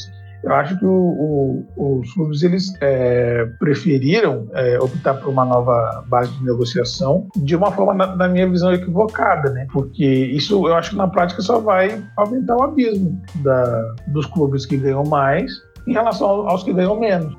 [0.43, 6.05] Eu acho que o, o, os clubes eles é, preferiram é, optar por uma nova
[6.09, 9.67] base de negociação de uma forma, na, na, minha visão, equivocada, né?
[9.73, 14.67] Porque isso eu acho que na prática só vai aumentar o abismo da, dos clubes
[14.67, 15.53] que ganham mais
[15.87, 17.35] em relação aos que ganham menos.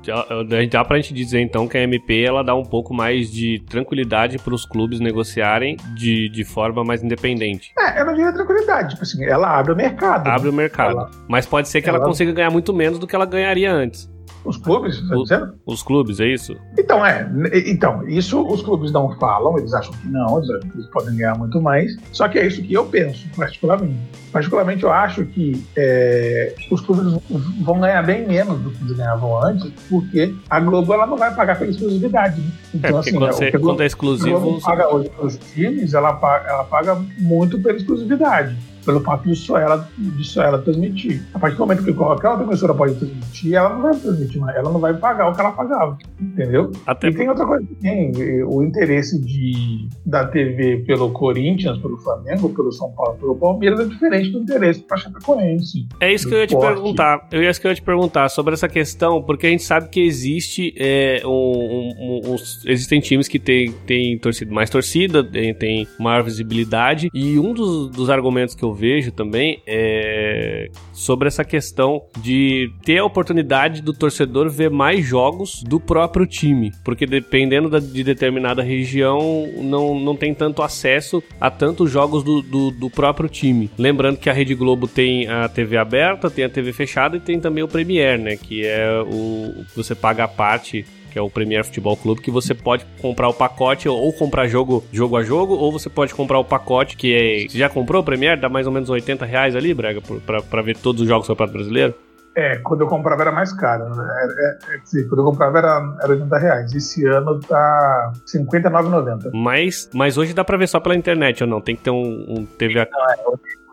[0.70, 4.38] Dá pra gente dizer então que a MP ela dá um pouco mais de tranquilidade
[4.38, 7.72] para os clubes negociarem de, de forma mais independente.
[7.78, 10.28] É, não diria tranquilidade, tipo assim, ela abre o mercado.
[10.28, 10.50] Abre né?
[10.50, 10.98] o mercado.
[10.98, 13.72] Ela, Mas pode ser que ela, ela consiga ganhar muito menos do que ela ganharia
[13.72, 14.13] antes.
[14.44, 15.54] Os clubes, tá dizendo?
[15.64, 16.54] Os clubes, é isso?
[16.78, 17.26] Então, é.
[17.66, 21.16] Então, isso os clubes não falam, eles acham que não, eles acham que eles podem
[21.16, 21.96] ganhar muito mais.
[22.12, 23.98] Só que é isso que eu penso, particularmente.
[24.30, 27.22] Particularmente, eu acho que é, os clubes
[27.62, 31.34] vão ganhar bem menos do que eles ganhavam antes, porque a Globo ela não vai
[31.34, 32.40] pagar pela exclusividade.
[32.40, 32.50] Né?
[32.74, 34.36] É, então, é, assim, quando, você, Globo, quando é exclusivo.
[34.36, 39.00] A Globo paga hoje para os times, ela paga, ela paga muito pela exclusividade pelo
[39.00, 41.22] fato de só ela, de só ela transmitir.
[41.32, 44.70] A partir do momento que qualquer outra emissora pode transmitir, ela não vai transmitir ela
[44.70, 46.72] não vai pagar o que ela pagava, entendeu?
[46.86, 48.12] Até e tem outra coisa tem,
[48.44, 53.84] o interesse de, da TV pelo Corinthians, pelo Flamengo, pelo São Paulo, pelo Palmeiras é
[53.84, 55.86] diferente do interesse para Chapecoense.
[56.00, 58.28] É isso que eu ia te perguntar, eu ia, isso que eu ia te perguntar
[58.28, 62.34] sobre essa questão, porque a gente sabe que existe é, um, um, um,
[62.66, 67.90] existem times que têm tem torcida, mais torcida, tem, tem maior visibilidade, e um dos,
[67.90, 73.92] dos argumentos que eu vejo também é sobre essa questão de ter a oportunidade do
[73.92, 80.16] torcedor ver mais jogos do próprio time, porque dependendo da, de determinada região não, não
[80.16, 83.70] tem tanto acesso a tantos jogos do, do, do próprio time.
[83.78, 87.40] Lembrando que a Rede Globo tem a TV aberta, tem a TV fechada e tem
[87.40, 91.64] também o Premier, né, que é o você paga a parte que é o Premier
[91.64, 95.70] Futebol Clube, que você pode comprar o pacote ou comprar jogo, jogo a jogo, ou
[95.70, 97.48] você pode comprar o pacote que é.
[97.48, 98.36] Você já comprou o Premier?
[98.36, 101.28] Dá mais ou menos 80 reais ali, Brega, pra, pra ver todos os jogos do
[101.28, 101.94] Campeonato Brasileiro?
[102.36, 103.94] É, quando eu comprava era mais caro.
[103.94, 104.04] Né?
[104.04, 106.74] É, é, é, quando eu comprava era, era 80 reais.
[106.74, 109.30] Esse ano tá R$59,90.
[109.32, 111.60] Mas, mas hoje dá pra ver só pela internet ou não?
[111.60, 112.88] Tem que ter um, um TV.
[112.90, 113.16] Não, é,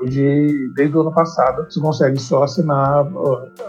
[0.02, 3.06] Hoje, desde o ano passado, você consegue só assinar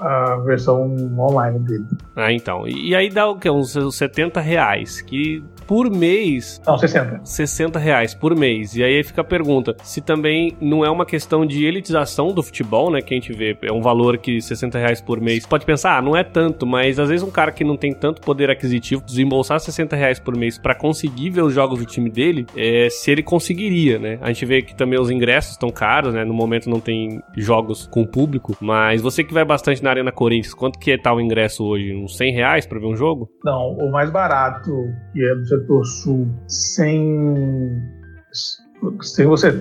[0.01, 1.85] a versão online dele.
[2.17, 2.67] Ah, então.
[2.67, 3.51] E aí dá o quê?
[3.51, 6.61] Uns 70 reais, que por mês.
[6.67, 7.21] Não, 60.
[7.25, 8.77] 60 reais por mês.
[8.77, 12.91] E aí fica a pergunta: se também não é uma questão de elitização do futebol,
[12.91, 13.01] né?
[13.01, 15.47] Que a gente vê, é um valor que 60 reais por mês.
[15.47, 18.21] Pode pensar, ah, não é tanto, mas às vezes um cara que não tem tanto
[18.21, 22.47] poder aquisitivo, desembolsar 60 reais por mês para conseguir ver os jogos do time dele,
[22.57, 24.19] é, se ele conseguiria, né?
[24.21, 26.25] A gente vê que também os ingressos estão caros, né?
[26.25, 30.55] No momento não tem jogos com público, mas você que vai bastante na Arena Corinthians,
[30.55, 31.95] quanto que tá o ingresso hoje?
[31.95, 33.29] Uns 100 reais pra ver um jogo?
[33.45, 34.71] Não, o mais barato,
[35.13, 37.83] que é setor sul, sem,
[39.03, 39.53] sem você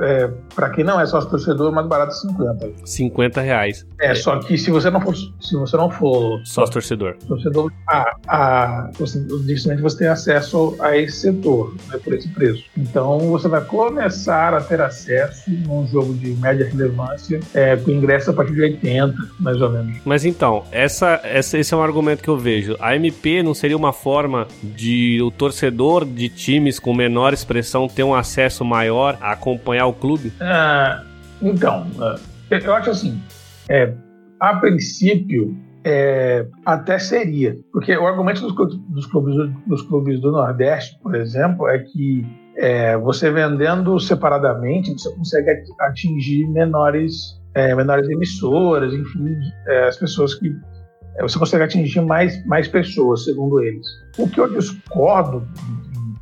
[0.00, 2.70] é, para quem não é sócio torcedor, é mais barato 50.
[2.84, 3.86] 50 reais.
[4.00, 7.70] É, é, só que se você não for, se você não for sócio torcedor, torcedor
[7.86, 12.64] a, a, você, dificilmente você tem acesso a esse setor, né, por esse preço.
[12.76, 18.30] Então você vai começar a ter acesso num jogo de média relevância é, com ingresso
[18.30, 19.98] a partir de 80, mais ou menos.
[20.04, 22.76] Mas então, essa, essa, esse é um argumento que eu vejo.
[22.80, 28.02] A MP não seria uma forma de o torcedor de times com menor expressão ter
[28.02, 30.32] um acesso maior a acompanhar o clube?
[30.40, 31.02] Ah,
[31.42, 32.16] então, ah,
[32.50, 33.20] eu acho assim,
[33.68, 33.92] é,
[34.40, 37.56] a princípio, é, até seria.
[37.72, 38.54] Porque o argumento dos,
[38.88, 39.34] dos, clubes,
[39.66, 46.46] dos clubes do Nordeste, por exemplo, é que é, você vendendo separadamente, você consegue atingir
[46.48, 50.52] menores, é, menores emissoras, enfim, é, as pessoas que.
[51.16, 53.86] É, você consegue atingir mais, mais pessoas, segundo eles.
[54.18, 55.46] O que eu discordo,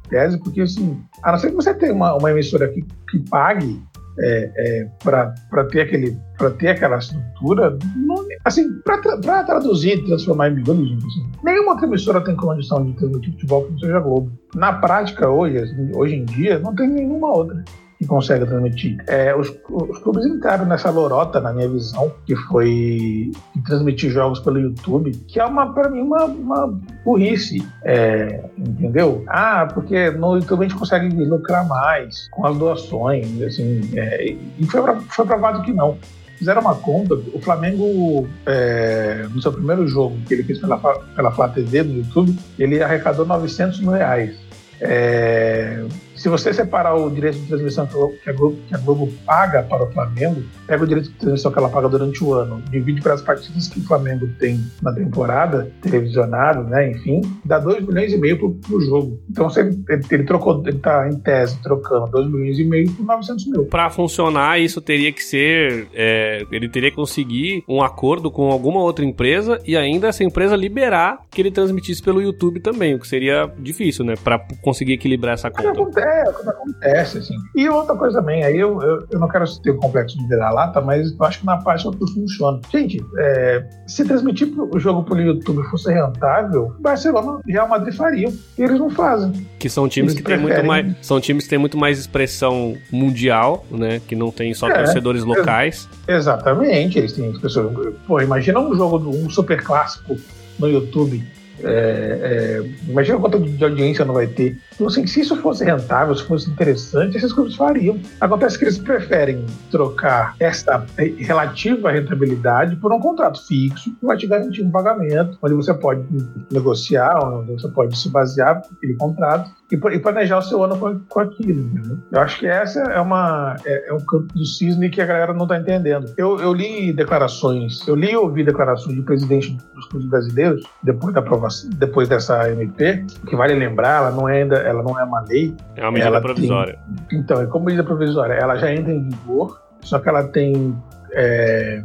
[0.08, 3.82] tese, porque assim, a não ser que você tenha uma, uma emissora que, que pague
[4.18, 10.06] é, é, para ter aquele para ter aquela estrutura não, assim para tra traduzir e
[10.06, 14.00] transformar em milhões assim, nenhuma outra emissora tem condição de transmitir futebol que não seja
[14.00, 14.32] Globo.
[14.54, 17.62] Na prática hoje assim, hoje em dia não tem nenhuma outra
[17.98, 18.98] que consegue transmitir.
[19.06, 23.30] É, os, os, clubes entraram nessa lorota, na minha visão, que foi
[23.64, 29.24] transmitir jogos pelo YouTube, que é uma para mim uma, uma burrice, é, entendeu?
[29.28, 34.66] Ah, porque no YouTube a gente consegue lucrar mais com as doações, assim, é, e
[34.66, 35.96] foi, foi provado que não
[36.36, 37.14] fizeram uma conta.
[37.14, 41.96] O Flamengo, é, no seu primeiro jogo que ele fez pela, pela Flá TV no
[41.98, 44.36] YouTube, ele arrecadou 900 mil reais.
[44.80, 45.82] É,
[46.26, 49.84] se você separar o direito de transmissão que a, Globo, que a, Globo, paga para
[49.84, 53.14] o Flamengo, pega o direito de transmissão que ela paga durante o ano, divide para
[53.14, 58.16] as partidas que o Flamengo tem na temporada, televisionado, né, enfim, dá 2 milhões e
[58.16, 59.20] meio para o jogo.
[59.30, 63.06] Então você, ele, ele trocou, ele está em tese trocando 2 milhões e meio por
[63.06, 63.64] 900 mil.
[63.66, 68.80] Para funcionar, isso teria que ser, é, ele teria que conseguir um acordo com alguma
[68.80, 73.06] outra empresa e ainda essa empresa liberar que ele transmitisse pelo YouTube também, o que
[73.06, 76.00] seria difícil, né, para conseguir equilibrar essa conta.
[76.00, 77.34] É, quando acontece, assim.
[77.54, 80.80] E outra coisa também, aí eu, eu, eu não quero ter o complexo de virar-lata,
[80.80, 82.60] mas eu acho que na parte que funciona.
[82.70, 88.32] Gente, é, se transmitir o jogo pelo YouTube fosse rentável, Barcelona e Real Madrid fariam.
[88.58, 89.32] E eles não fazem.
[89.58, 90.94] Que são times eles que têm muito mais.
[91.02, 94.00] São times que têm muito mais expressão mundial, né?
[94.06, 95.88] Que não tem só é, torcedores locais.
[96.06, 97.94] exatamente, eles têm pessoas.
[98.06, 100.16] Pô, imagina um jogo, um super clássico
[100.58, 101.24] no YouTube
[101.62, 104.58] é, é, imagina quanto de audiência não vai ter.
[104.74, 107.98] Então, assim, se isso fosse rentável, se fosse interessante, esses clubes fariam.
[108.20, 110.84] Acontece que eles preferem trocar essa
[111.18, 116.04] relativa rentabilidade por um contrato fixo que vai te garantir um pagamento, onde você pode
[116.50, 121.20] negociar, onde você pode se basear naquele contrato e, planejar o seu ano com, com
[121.20, 121.60] aquilo.
[121.60, 121.98] Entendeu?
[122.12, 125.32] Eu acho que essa é uma é, é um campo do cisne que a galera
[125.32, 126.12] não está entendendo.
[126.16, 131.14] Eu, eu li declarações, eu li e ouvi declarações de presidente dos clubes brasileiros depois
[131.14, 135.04] da aprovação, depois dessa MP, que vale lembrar, ela não é ainda, ela não é
[135.04, 135.54] uma lei.
[135.74, 136.78] É uma medida provisória.
[137.08, 140.76] Tem, então, é como medida provisória, ela já entra em vigor, só que ela tem
[141.12, 141.82] é,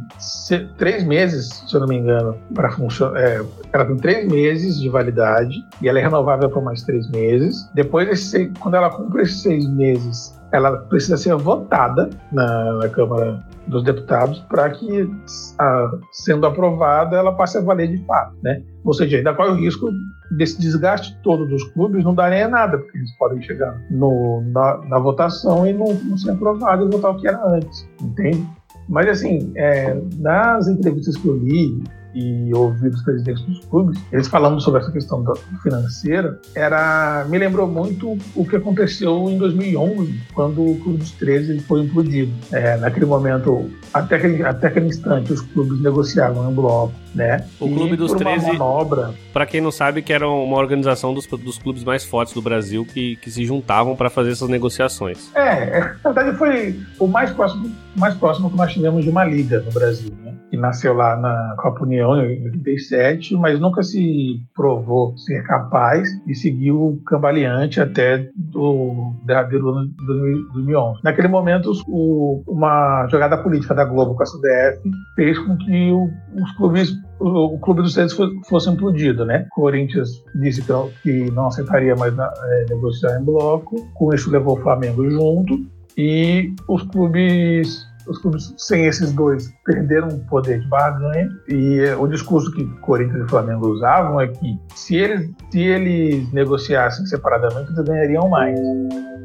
[0.76, 3.20] três meses, se eu não me engano, para funcionar.
[3.20, 7.68] É, ela tem três meses de validade e ela é renovável por mais três meses.
[7.74, 13.42] Depois, desse, quando ela cumpre esses seis meses, ela precisa ser votada na, na Câmara
[13.66, 15.10] dos Deputados para que,
[15.58, 18.62] a, sendo aprovada, ela passe a valer de fato, né?
[18.84, 19.88] Ou seja, ainda corre o risco
[20.36, 24.98] desse desgaste todo dos clubes não darem nada, porque eles podem chegar no, na, na
[24.98, 28.46] votação e não, não ser aprovado e votar o que era antes, entende?
[28.88, 31.82] Mas, assim, é, nas entrevistas que eu li,
[32.14, 35.24] e ouvi dos presidentes dos clubes, eles falando sobre essa questão
[35.62, 41.60] financeira, era me lembrou muito o que aconteceu em 2011, quando o Clube dos 13
[41.60, 42.32] foi implodido.
[42.52, 47.44] É, naquele momento, até aquele, até aquele instante, os clubes negociavam em bloco, né?
[47.60, 51.26] O Clube e dos 13, manobra, para quem não sabe, que era uma organização dos,
[51.26, 55.30] dos clubes mais fortes do Brasil que, que se juntavam para fazer essas negociações.
[55.34, 59.24] É, é, na verdade foi o mais próximo, mais próximo que nós tivemos de uma
[59.24, 60.34] liga no Brasil, né?
[60.52, 66.34] Que nasceu lá na Copa União em 87, mas nunca se provou ser capaz e
[66.34, 71.00] seguiu cambaleante até o derradeiro ano de 2011.
[71.02, 74.82] Naquele momento, o, uma jogada política da Globo com a CDF
[75.16, 78.14] fez com que o, os clubes o, clube dos Santos
[78.46, 79.46] fosse implodido, né?
[79.52, 80.62] O Corinthians disse
[81.02, 85.64] que, não aceitaria mais é, negociar em bloco, com isso levou o Flamengo junto
[85.96, 91.96] e os clubes os clubes sem esses dois perderam o poder de barganha e eh,
[91.96, 97.70] o discurso que Corinthians e Flamengo usavam é que se eles, se eles negociassem separadamente
[97.72, 98.58] eles ganhariam mais.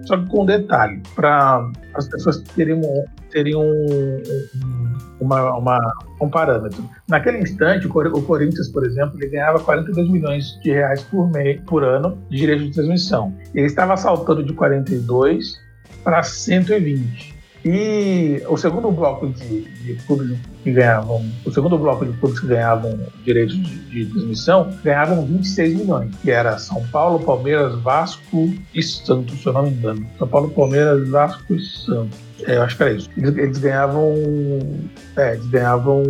[0.05, 2.81] Só que com um detalhe, para as pessoas terem,
[3.29, 4.23] terem um,
[5.19, 6.81] uma, uma, um parâmetro.
[7.09, 11.83] Naquele instante, o Corinthians, por exemplo, ele ganhava 42 milhões de reais por, mês, por
[11.83, 13.35] ano de direito de transmissão.
[13.53, 15.59] Ele estava saltando de 42
[16.05, 17.36] para 120.
[17.65, 22.47] E o segundo bloco de, de clubes que ganhavam, o segundo bloco de clubes que
[22.47, 28.83] ganhavam direitos de, de, transmissão ganhavam 26 milhões, que era São Paulo, Palmeiras, Vasco e
[28.83, 30.05] Santos, se eu não me engano.
[30.17, 32.19] São Paulo, Palmeiras, Vasco e Santos.
[32.43, 33.09] É, eu acho que era isso.
[33.17, 34.13] Eles, eles ganhavam,
[35.15, 36.03] é, eles ganhavam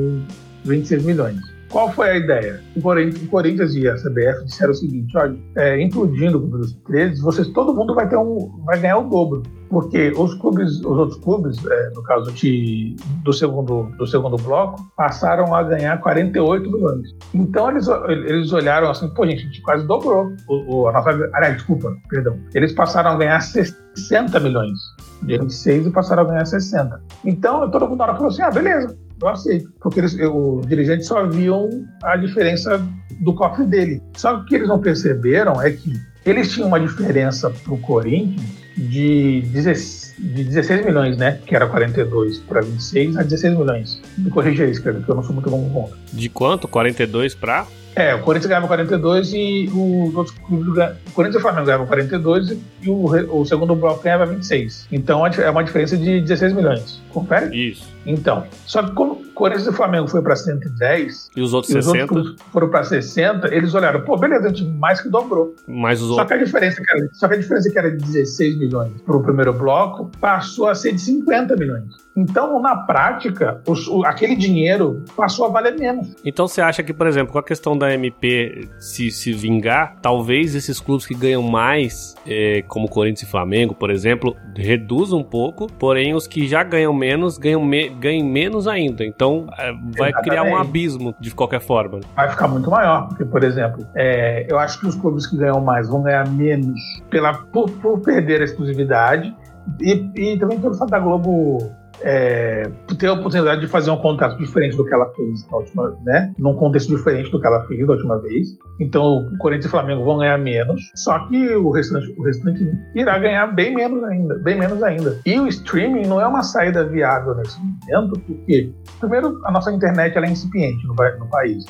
[0.65, 1.56] 26 milhões.
[1.69, 2.61] Qual foi a ideia?
[2.75, 2.81] O
[3.29, 7.73] Corinthians e a CBF disseram o seguinte: olha, é, implodindo o dos 13, vocês, todo
[7.73, 9.43] mundo vai, ter um, vai ganhar o dobro.
[9.69, 14.81] Porque os clubes, os outros clubes, é, no caso de, do, segundo, do segundo bloco,
[14.95, 17.09] passaram a ganhar 48 milhões.
[17.33, 20.31] Então eles, eles olharam assim, pô, gente, a gente quase dobrou.
[20.47, 22.39] O, o, a nossa, aliás, desculpa, perdão.
[22.55, 24.79] Eles passaram a ganhar 60 milhões.
[25.23, 27.01] De 26 e passaram a ganhar 60.
[27.25, 29.71] Então todo mundo falou assim: ah, beleza, eu aceito.
[29.79, 32.81] Porque eles, eu, os dirigentes só viam a diferença
[33.19, 34.01] do cofre dele.
[34.15, 35.93] Só que o que eles não perceberam é que
[36.25, 41.39] eles tinham uma diferença para o Corinthians de 16, de 16 milhões, né?
[41.45, 44.01] Que era 42 para 26 a 16 milhões.
[44.17, 45.97] Me corrija isso, cara, porque eu não sou muito bom com conta.
[46.13, 46.67] De quanto?
[46.67, 47.65] 42 para?
[47.95, 50.67] É, o Corinthians ganhava 42 e os outros clubes.
[50.67, 52.51] O Corinthians e o Flamengo ganhavam 42
[52.83, 54.87] e o, o segundo bloco ganhava 26.
[54.91, 57.01] Então é uma diferença de 16 milhões.
[57.17, 57.69] Confere?
[57.69, 57.91] Isso.
[58.05, 61.73] Então, só que como o Corinthians e o Flamengo foi para 110 e os outros
[61.73, 65.09] e 60 os outros foram para 60, eles olharam, pô, beleza, a gente mais que
[65.09, 65.55] dobrou.
[65.67, 66.27] Mais os só outros.
[66.27, 69.17] Que a diferença que era, só que a diferença que era de 16 milhões para
[69.17, 72.07] o primeiro bloco passou a ser de 50 milhões.
[72.15, 76.15] Então, na prática, os, o, aquele dinheiro passou a valer menos.
[76.25, 80.55] Então, você acha que, por exemplo, com a questão da MP se, se vingar, talvez
[80.55, 85.71] esses clubes que ganham mais, é, como Corinthians e Flamengo, por exemplo, reduzam um pouco,
[85.73, 87.06] porém os que já ganham menos
[87.37, 89.05] ganham, me, ganham menos ainda.
[89.05, 90.21] Então, é, vai Exatamente.
[90.23, 91.99] criar um abismo de qualquer forma.
[92.15, 95.61] Vai ficar muito maior, porque, por exemplo, é, eu acho que os clubes que ganham
[95.61, 99.35] mais vão ganhar menos pela, por, por perder a exclusividade
[99.81, 104.37] e, e também pelo fato da Globo é, ter a oportunidade de fazer um contrato
[104.37, 106.33] diferente do que ela fez na última, né?
[106.37, 108.57] Num contexto diferente do que ela fez da última vez.
[108.79, 112.71] Então, o Corinthians e o Flamengo vão ganhar menos, só que o restante, o restante
[112.95, 115.19] irá ganhar bem menos ainda, bem menos ainda.
[115.25, 120.17] E o streaming não é uma saída viável nesse momento, porque primeiro a nossa internet
[120.17, 121.65] é incipiente no, no país,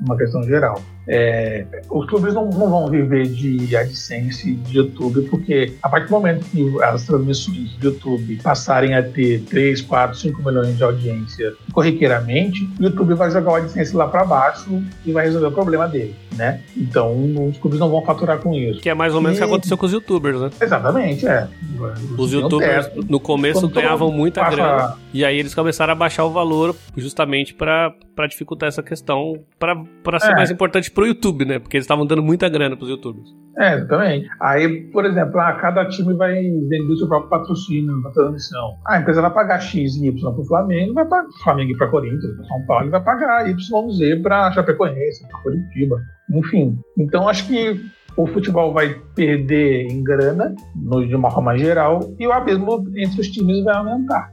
[0.00, 0.80] uma questão geral.
[1.08, 6.12] É, os clubes não, não, vão viver de AdSense de YouTube, porque a partir do
[6.12, 11.54] momento que as transmissões de YouTube passarem a ter 3, 4, 5 milhões de audiência
[11.72, 15.86] corriqueiramente, o YouTube vai jogar o AdSense lá para baixo e vai resolver o problema
[15.86, 16.60] dele, né?
[16.76, 17.14] Então,
[17.48, 18.80] os clubes não vão faturar com isso.
[18.80, 20.50] Que é mais ou menos o que aconteceu com os YouTubers, né?
[20.60, 21.46] Exatamente, é.
[22.18, 24.56] Os YouTubers no começo ganhavam muita passa...
[24.56, 27.94] grana e aí eles começaram a baixar o valor justamente para
[28.28, 30.34] dificultar essa questão, para ser é.
[30.34, 31.58] mais importante pro YouTube, né?
[31.58, 33.28] Porque eles estavam dando muita grana pros YouTubers.
[33.58, 34.26] É, também.
[34.40, 38.78] Aí, por exemplo, ah, cada time vai vender o seu próprio patrocínio na transmissão.
[38.86, 42.34] Ah, a empresa vai pagar X e Y pro Flamengo, vai pagar Flamengo pra Corinthians,
[42.34, 46.00] pra São Paulo, e vai pagar YZ pra Chapecoense, pra Curitiba.
[46.32, 46.78] Enfim.
[46.98, 47.78] Então, acho que
[48.16, 50.54] o futebol vai perder em grana,
[51.06, 54.30] de uma forma geral, e o abismo entre os times vai aumentar.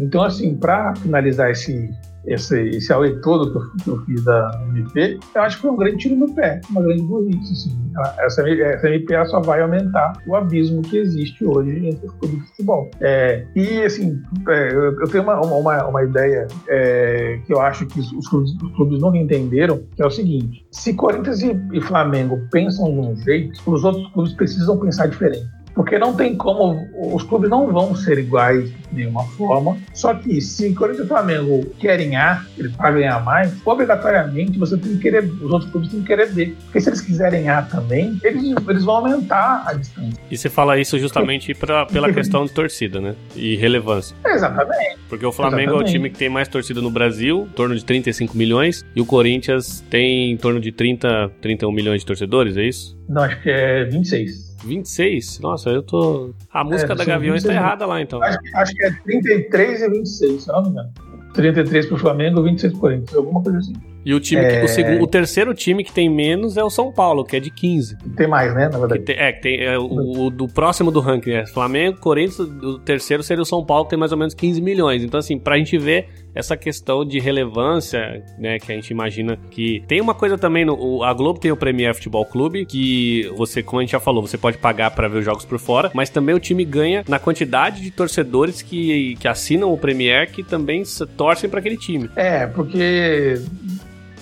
[0.00, 1.90] Então, assim, para finalizar esse,
[2.28, 5.70] esse, esse AUE todo que eu, que eu, fiz da MP, eu acho que foi
[5.70, 7.52] um grande tiro no pé, uma grande burrice.
[7.52, 7.78] Assim.
[8.20, 12.46] Essa, essa MP só vai aumentar o abismo que existe hoje entre os clubes de
[12.48, 12.90] futebol.
[13.00, 17.98] É, e, assim, é, eu, tenho uma, uma, uma ideia é, que eu acho que
[17.98, 22.38] os clubes, os clubes nunca entenderam, que é o seguinte: se Corinthians e, e Flamengo
[22.50, 27.22] pensam de um jeito, os outros clubes precisam pensar diferente porque não tem como, os
[27.22, 29.78] clubes não vão ser iguais de nenhuma forma.
[29.94, 32.44] Só que se Corinthians e Flamengo querem A,
[32.76, 36.52] para ganhar mais, obrigatoriamente você tem que querer, os outros clubes têm que querer B.
[36.64, 40.20] Porque se eles quiserem A também, eles, eles vão aumentar a distância.
[40.28, 43.14] E você fala isso justamente pra, pela questão de torcida, né?
[43.36, 44.16] E relevância.
[44.26, 44.98] Exatamente.
[45.08, 45.86] Porque o Flamengo Exatamente.
[45.86, 49.00] é o time que tem mais torcida no Brasil, em torno de 35 milhões, e
[49.00, 52.98] o Corinthians tem em torno de 30, 31 milhões de torcedores, é isso?
[53.08, 54.47] Não, acho que é 26.
[54.64, 55.40] 26?
[55.40, 56.34] Nossa, eu tô.
[56.52, 58.22] A música é, da Gaviões tá errada lá, então.
[58.22, 60.90] Acho, acho, que é 33 e 26, se não me engano.
[61.34, 63.74] 33 pro Flamengo, 26 pro Corinthians, alguma coisa assim.
[64.04, 64.60] E o time, é...
[64.60, 67.40] que, o, segundo, o terceiro time que tem menos é o São Paulo, que é
[67.40, 67.96] de 15.
[68.16, 69.00] Tem mais, né, na verdade.
[69.00, 72.38] Que tem, é, que tem, é, o, o, do próximo do ranking é Flamengo, Corinthians,
[72.38, 75.02] o terceiro seria o São Paulo, que tem mais ou menos 15 milhões.
[75.02, 79.82] Então, assim, pra gente ver essa questão de relevância, né, que a gente imagina que
[79.86, 83.80] tem uma coisa também no a Globo tem o Premier Futebol Clube que você, como
[83.80, 86.34] a gente já falou, você pode pagar para ver os jogos por fora, mas também
[86.34, 90.82] o time ganha na quantidade de torcedores que, que assinam o Premier que também
[91.16, 92.10] torcem para aquele time.
[92.14, 93.40] É, porque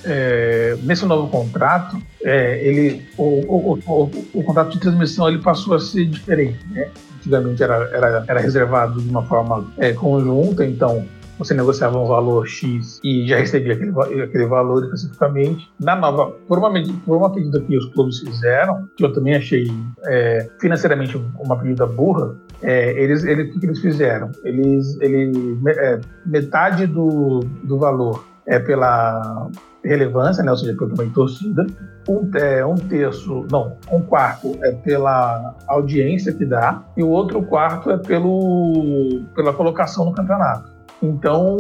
[0.04, 5.74] é, nesse novo contrato, é, ele, o, o, o, o, contrato de transmissão ele passou
[5.74, 6.58] a ser diferente.
[6.70, 6.88] Né?
[7.18, 11.04] Antigamente era, era, era reservado de uma forma é, conjunta, então
[11.38, 15.70] você negociava um valor X e já recebia aquele, aquele valor especificamente.
[15.80, 16.72] Na nova, por uma,
[17.04, 19.66] por uma medida que os clubes fizeram, que eu também achei
[20.06, 24.30] é, financeiramente uma medida burra, é, eles, eles, o que eles fizeram?
[24.44, 25.36] Eles, eles
[25.68, 29.50] é, metade do, do valor é pela
[29.84, 30.50] relevância, né?
[30.50, 31.66] ou seja, pelo tamanho de torcida.
[32.08, 37.42] Um, é, um terço, não, um quarto é pela audiência que dá, e o outro
[37.42, 40.75] quarto é pelo, pela colocação no campeonato.
[41.02, 41.56] Então,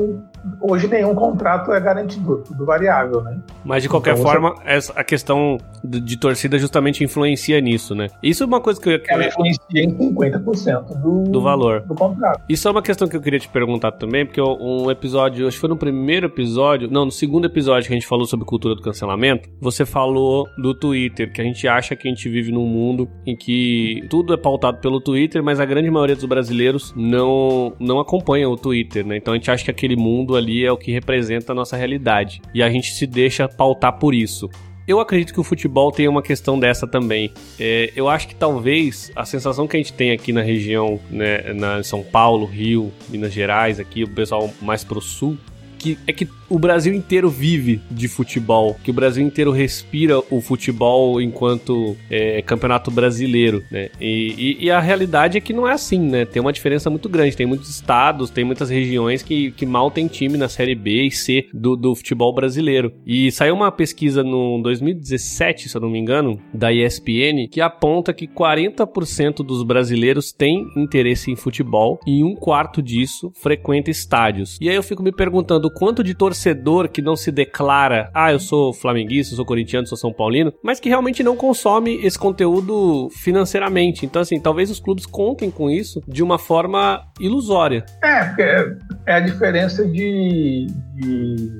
[0.60, 3.38] hoje nenhum contrato é garantido, tudo variável, né?
[3.64, 4.92] Mas de qualquer então, forma, você...
[4.94, 8.08] a questão de, de, torcida justamente influencia nisso, né?
[8.22, 9.00] Isso é uma coisa que eu.
[9.08, 12.42] Ela influencia em 50% do, do valor do contrato.
[12.48, 15.60] Isso é uma questão que eu queria te perguntar também, porque um episódio, acho que
[15.60, 18.82] foi no primeiro episódio, não, no segundo episódio que a gente falou sobre cultura do
[18.82, 23.08] cancelamento, você falou do Twitter, que a gente acha que a gente vive num mundo
[23.26, 27.98] em que tudo é pautado pelo Twitter, mas a grande maioria dos brasileiros não, não
[27.98, 29.16] acompanha o Twitter, né?
[29.16, 32.40] Então a gente acha que aquele mundo ali é o que representa a nossa realidade.
[32.54, 34.50] E a gente se deixa pautar por isso.
[34.86, 37.32] Eu acredito que o futebol tem uma questão dessa também.
[37.58, 41.52] É, eu acho que talvez a sensação que a gente tem aqui na região, né,
[41.52, 45.36] na São Paulo, Rio, Minas Gerais, aqui o pessoal mais pro sul,
[45.76, 50.40] que é que o Brasil inteiro vive de futebol, que o Brasil inteiro respira o
[50.40, 53.88] futebol enquanto é, campeonato brasileiro, né?
[54.00, 56.24] E, e, e, a realidade é que não é assim, né?
[56.24, 57.36] Tem uma diferença muito grande.
[57.36, 61.10] Tem muitos estados, tem muitas regiões que, que mal tem time na Série B e
[61.10, 62.92] C do, do futebol brasileiro.
[63.06, 68.12] E saiu uma pesquisa no 2017, se eu não me engano, da ESPN, que aponta
[68.12, 74.58] que 40% dos brasileiros têm interesse em futebol e um quarto disso frequenta estádios.
[74.60, 78.30] E aí eu fico me perguntando quanto de torcedores torcedor que não se declara, ah,
[78.30, 82.18] eu sou flamenguista, eu sou corintiano, sou são paulino, mas que realmente não consome esse
[82.18, 84.04] conteúdo financeiramente.
[84.04, 87.84] Então, assim, talvez os clubes contem com isso de uma forma ilusória.
[88.04, 88.76] É, é,
[89.06, 91.58] é a diferença de, de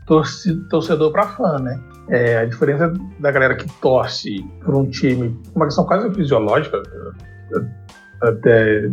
[0.68, 1.80] torcedor para fã, né?
[2.10, 6.80] É, a diferença da galera que torce por um time, uma questão quase fisiológica,
[8.22, 8.88] até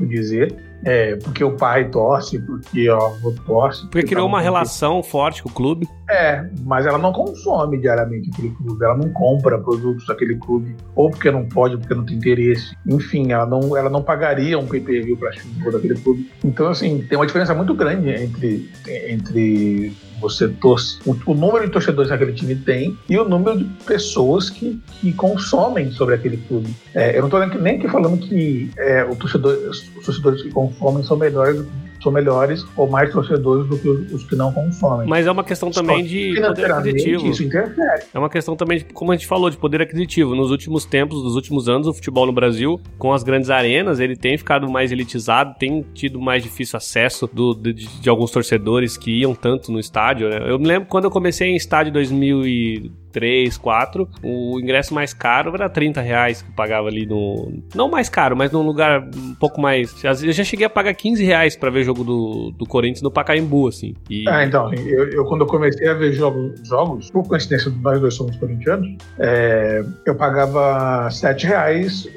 [0.00, 0.54] dizer,
[0.88, 3.82] é, porque o pai torce, porque o avô torce.
[3.88, 5.86] Porque criou uma relação forte com o clube.
[6.08, 11.10] É, mas ela não consome diariamente aquele clube, ela não compra produtos daquele clube, ou
[11.10, 12.74] porque não pode, porque não tem interesse.
[12.86, 15.30] Enfim, ela não, ela não pagaria um pay-per-view para
[15.70, 16.30] daquele clube.
[16.42, 18.70] Então, assim, tem uma diferença muito grande entre,
[19.08, 23.58] entre você torce, o, o, número de torcedores que aquele time tem e o número
[23.58, 26.74] de pessoas que, que consomem sobre aquele clube.
[26.94, 31.16] É, eu não estou nem aqui falando que é, torcedor, os torcedores que consomem são
[31.16, 31.64] melhores
[32.02, 35.08] são melhores ou mais torcedores do que os, que não consomem.
[35.08, 37.26] Mas é uma questão também de poder aquisitivo.
[37.26, 38.04] Isso interfere.
[38.12, 40.34] É uma questão também, de, como a gente falou, de poder aquisitivo.
[40.34, 44.16] Nos últimos tempos, nos últimos anos, o futebol no Brasil, com as grandes arenas, ele
[44.16, 49.10] tem ficado mais elitizado, tem tido mais difícil acesso do, de, de alguns torcedores que
[49.10, 50.28] iam tanto no estádio.
[50.28, 50.50] Né?
[50.50, 55.12] Eu me lembro quando eu comecei em estádio 2000 e 3, 4, o ingresso mais
[55.12, 57.52] caro era 30 reais que eu pagava ali no.
[57.74, 59.94] Não mais caro, mas num lugar um pouco mais.
[60.04, 63.68] Eu já cheguei a pagar 15 reais pra ver jogo do, do Corinthians no Pacaembu,
[63.68, 63.94] assim.
[64.08, 64.28] E...
[64.28, 68.14] Ah, então, eu, eu, quando eu comecei a ver jogos, jogos por coincidência, nós dois
[68.14, 68.88] somos corintianos,
[69.18, 72.08] é, eu pagava 7 reais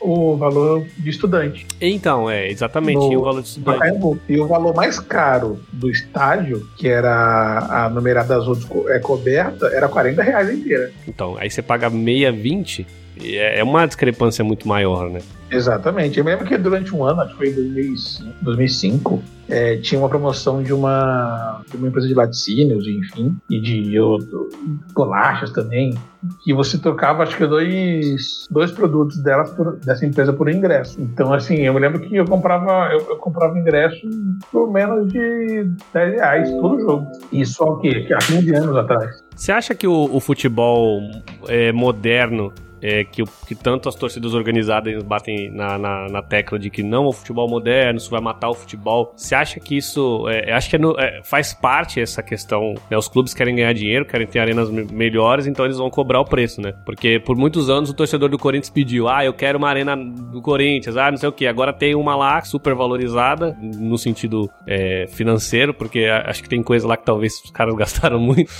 [0.00, 1.66] o, o valor de estudante.
[1.80, 3.78] Então, é, exatamente, no, o valor de estudante.
[3.78, 4.18] Pacaembu.
[4.28, 8.56] E o valor mais caro do estádio, que era a numerada azul
[8.88, 10.92] é, coberta, era 40 reais inteira.
[11.06, 12.86] Então, aí você paga meia 20,
[13.22, 15.20] é, é uma discrepância muito maior, né?
[15.50, 16.18] Exatamente.
[16.18, 20.08] Eu me lembro que durante um ano, acho que foi em 2005, é, tinha uma
[20.08, 24.18] promoção de uma, de uma empresa de laticínios, enfim, e de eu,
[24.92, 25.94] bolachas também,
[26.42, 31.00] que você trocava, acho que dois, dois produtos delas por, dessa empresa por ingresso.
[31.00, 34.00] Então, assim, eu me lembro que eu comprava, eu, eu comprava ingresso
[34.50, 37.06] por menos de 10 reais todo jogo.
[37.30, 38.08] Isso há o quê?
[38.12, 39.22] Há 15 anos atrás.
[39.34, 41.00] Você acha que o, o futebol
[41.46, 42.52] é, moderno
[42.82, 47.06] é, que, que tanto as torcidas organizadas batem na, na, na, tecla de que não
[47.06, 49.12] o futebol moderno, isso vai matar o futebol.
[49.16, 50.28] Você acha que isso.
[50.28, 52.74] É, acho que é no, é, faz parte essa questão.
[52.90, 52.96] Né?
[52.96, 56.60] Os clubes querem ganhar dinheiro, querem ter arenas melhores, então eles vão cobrar o preço,
[56.60, 56.72] né?
[56.84, 60.40] Porque por muitos anos o torcedor do Corinthians pediu: ah, eu quero uma arena do
[60.42, 61.46] Corinthians, ah, não sei o que.
[61.46, 66.86] Agora tem uma lá super valorizada, no sentido é, financeiro, porque acho que tem coisa
[66.86, 68.50] lá que talvez os caras gastaram muito.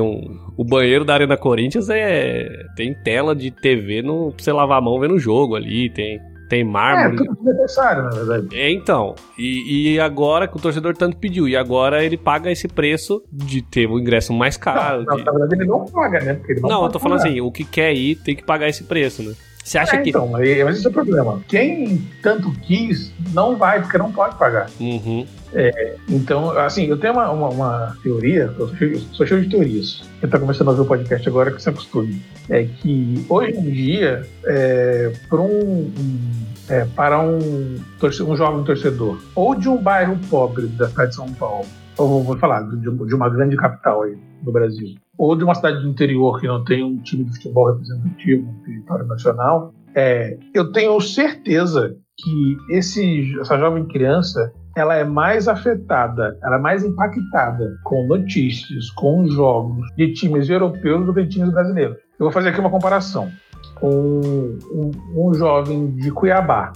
[0.00, 2.48] Um, o banheiro da Arena Corinthians é.
[2.76, 6.20] Tem tela de TV no, pra você lavar a mão vendo o jogo ali, tem.
[6.48, 7.24] Tem mármore.
[7.24, 8.56] É, tudo necessário, na verdade.
[8.56, 9.16] É, então.
[9.36, 13.62] E, e, agora que o torcedor tanto pediu, e agora ele paga esse preço de
[13.62, 15.04] ter o ingresso mais caro.
[15.04, 15.24] Não, de...
[15.24, 16.40] Na verdade, ele não paga, né?
[16.60, 19.24] Não, não eu tô falando assim, o que quer ir tem que pagar esse preço,
[19.24, 19.34] né?
[19.66, 20.10] Você acha é, que.
[20.10, 21.42] Então, mas esse é o problema.
[21.48, 24.70] Quem tanto quis, não vai, porque não pode pagar.
[24.78, 25.26] Uhum.
[25.58, 28.68] É, então, assim, eu tenho uma, uma, uma teoria, eu
[29.12, 30.02] sou, cheio, de teorias.
[30.20, 32.22] Quem está começando a ver o podcast agora que se acostume.
[32.50, 39.18] É que hoje em dia, é, para um, um é, para um, um jovem torcedor,
[39.34, 41.64] ou de um bairro pobre da cidade de São Paulo,
[41.96, 45.80] ou vou falar de, de uma grande capital aí do Brasil, ou de uma cidade
[45.80, 50.70] do interior que não tem um time de futebol representativo no território nacional, é, eu
[50.70, 57.78] tenho certeza que esse, essa jovem criança ela é mais afetada, ela é mais impactada
[57.82, 61.96] com notícias, com jogos de times europeus do que de times brasileiros.
[62.18, 63.30] Eu vou fazer aqui uma comparação
[63.76, 66.72] com um, um, jovem de Cuiabá,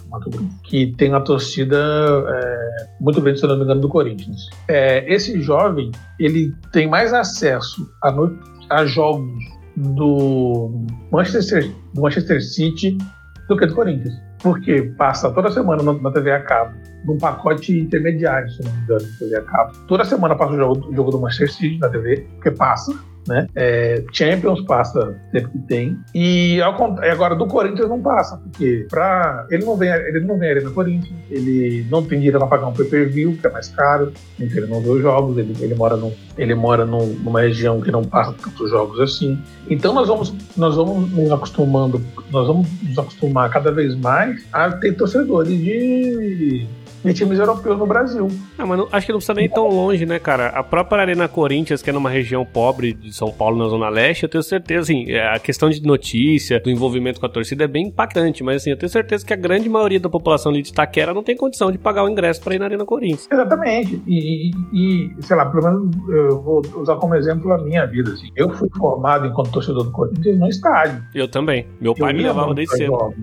[0.65, 4.49] que tem uma torcida é, muito grande, se não me engano, do Corinthians.
[4.69, 8.39] É, esse jovem, ele tem mais acesso a, no,
[8.71, 9.45] a jogos
[9.77, 12.97] do Manchester, do Manchester City
[13.49, 14.15] do que do Corinthians.
[14.43, 16.75] Porque passa toda semana na TV a cabo,
[17.05, 19.73] num pacote intermediário, se não me engano, TV a cabo.
[19.87, 22.93] Toda semana passa o jogo, o jogo do Manchester City na TV, porque passa
[23.31, 23.47] né?
[23.55, 25.99] É, Champions passa sempre que tem.
[26.15, 30.63] E ao, agora do Corinthians não passa, porque pra, ele não vem, ele não vem
[30.63, 34.57] no Corinthians, ele não tem dinheiro para pagar um pay-per-view, que é mais caro, então
[34.57, 37.91] ele não vê os jogos, ele, ele mora, num, ele mora num, numa região que
[37.91, 39.41] não passa tantos jogos assim.
[39.69, 44.73] Então nós vamos, nós vamos nos acostumando, nós vamos nos acostumar cada vez mais a
[44.73, 46.67] ter torcedores de
[47.05, 48.29] de times europeus no Brasil.
[48.59, 50.49] Ah, mas não, acho que não precisa nem tão longe, né, cara?
[50.49, 54.25] A própria Arena Corinthians, que é numa região pobre de São Paulo, na Zona Leste,
[54.25, 57.69] eu tenho certeza, assim, é, a questão de notícia, do envolvimento com a torcida é
[57.69, 60.71] bem impactante, mas assim, eu tenho certeza que a grande maioria da população ali de
[60.71, 63.29] Itaquera não tem condição de pagar o ingresso para ir na Arena Corinthians.
[63.31, 64.03] Exatamente.
[64.07, 68.13] E, e, e, sei lá, pelo menos eu vou usar como exemplo a minha vida,
[68.13, 68.29] assim.
[68.37, 71.03] Eu fui formado enquanto torcedor do Corinthians no estádio.
[71.15, 71.67] Eu também.
[71.81, 73.15] Meu pai eu me levava desde cedo.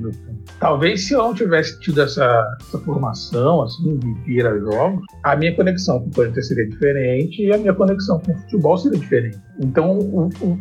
[0.59, 5.35] Talvez se eu não tivesse tido essa, essa formação, assim, de ir a jogos, a
[5.35, 8.99] minha conexão com o Corinthians seria diferente e a minha conexão com o futebol seria
[8.99, 9.37] diferente.
[9.59, 10.59] Então, o, o,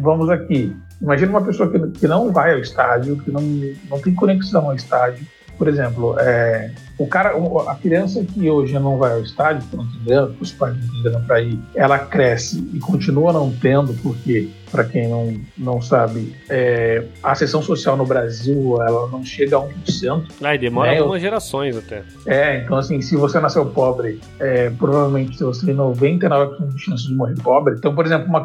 [0.00, 0.74] vamos aqui.
[1.00, 3.42] Imagina uma pessoa que, que não vai ao estádio, que não,
[3.90, 5.26] não tem conexão ao estádio.
[5.58, 7.34] Por exemplo, é, o cara,
[7.68, 11.40] a criança que hoje não vai ao estádio, não entendendo, os pais não entenderam para
[11.40, 17.34] ir, ela cresce e continua não tendo, porque para quem não, não sabe, é, a
[17.34, 20.24] sessão social no Brasil ela não chega a 1%.
[20.42, 20.98] Ah, e demora né?
[20.98, 22.02] algumas gerações até.
[22.26, 27.14] É, então assim, se você nasceu pobre, é, provavelmente você tem 99% de chance de
[27.14, 27.74] morrer pobre.
[27.74, 28.40] Então, por exemplo, uma,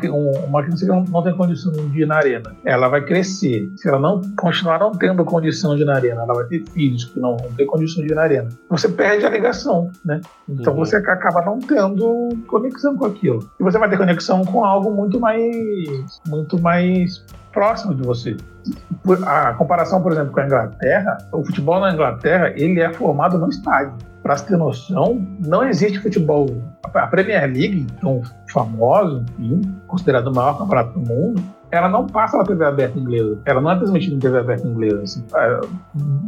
[0.46, 3.70] uma criança que não, não tem condição de ir na arena, ela vai crescer.
[3.76, 7.06] Se ela não continuar não tendo condição de ir na arena, ela vai ter filhos
[7.06, 8.41] que não vão ter condição de ir na arena.
[8.70, 10.22] Você perde a ligação, né?
[10.48, 10.80] Então uhum.
[10.80, 13.50] você acaba não tendo conexão com aquilo.
[13.60, 18.38] E você vai ter conexão com algo muito mais muito mais próximo de você.
[19.26, 23.50] A comparação, por exemplo, com a Inglaterra, o futebol na Inglaterra ele é formado no
[23.50, 23.94] estádio.
[24.22, 26.48] Para se ter noção, não existe futebol.
[26.94, 28.22] A Premier League, tão
[28.52, 29.26] famosa,
[29.88, 31.42] considerado o maior campeonato do mundo,
[31.72, 33.40] ela não passa na TV aberta inglesa.
[33.46, 35.02] Ela não é transmitida em TV aberta inglesa.
[35.02, 35.26] Assim.
[35.34, 35.60] É,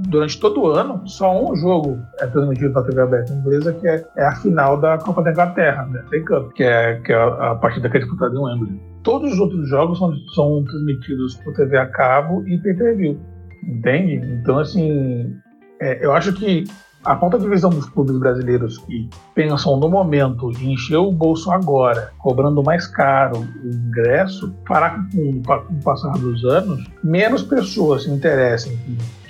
[0.08, 4.06] durante todo o ano, só um jogo é transmitido na TV aberta inglesa, que é,
[4.16, 6.02] é a final da Copa da Inglaterra, né?
[6.26, 8.93] Cup, que é, que é a partida que é disputada em Wembley.
[9.04, 13.20] Todos os outros jogos são, são transmitidos por TV a cabo e pay-per-view.
[13.64, 14.26] Entende?
[14.41, 15.36] Então, assim,
[15.82, 16.64] é, eu acho que
[17.06, 21.51] a falta de visão dos clubes brasileiros que pensam no momento de encher o bolso
[21.51, 28.04] agora, cobrando mais caro o ingresso, fará com, com o passar dos anos, menos pessoas
[28.04, 28.78] se interessem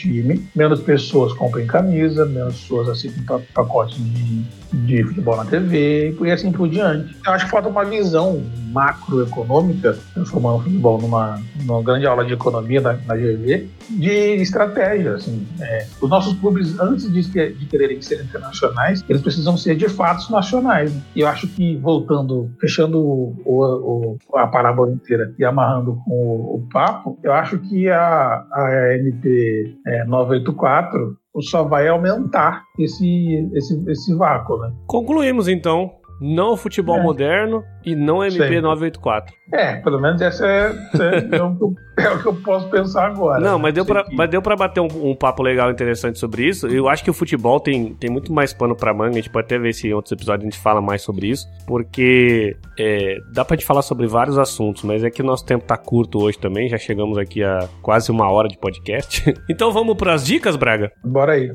[0.04, 4.44] time, menos pessoas comprem camisa, menos pessoas assistem pacotes de,
[4.74, 7.16] de futebol na TV e assim por diante.
[7.26, 12.34] Eu acho que falta uma visão macroeconômica, transformando o futebol numa, numa grande aula de
[12.34, 14.10] economia na, na GV, de
[14.42, 15.16] estratégia.
[15.16, 19.90] Assim, é, os nossos clubes, antes de, de quererem ser internacionais, eles precisam ser de
[19.90, 20.94] fato nacionais.
[21.16, 26.56] E eu acho que, voltando, fechando o, o, a parábola inteira e amarrando com o,
[26.56, 33.90] o papo, eu acho que a, a MP é, 984 só vai aumentar esse, esse,
[33.90, 34.72] esse vácuo, né?
[34.86, 35.92] Concluímos então.
[36.26, 37.04] Não futebol é.
[37.04, 39.26] moderno, e não MP984.
[39.52, 42.70] É, pelo menos essa é, é, é, o que eu, é, o que eu, posso
[42.70, 43.42] pensar agora.
[43.42, 46.68] Não, mas deu, pra, mas deu pra bater um, um, papo legal interessante sobre isso.
[46.68, 49.12] Eu acho que o futebol tem, tem muito mais pano pra manga.
[49.12, 51.46] A gente pode até ver se em outros episódios a gente fala mais sobre isso.
[51.68, 55.66] Porque é, dá pra gente falar sobre vários assuntos, mas é que o nosso tempo
[55.66, 56.70] tá curto hoje também.
[56.70, 59.34] Já chegamos aqui a quase uma hora de podcast.
[59.50, 60.92] então vamos pras dicas, Braga?
[61.04, 61.52] Bora aí.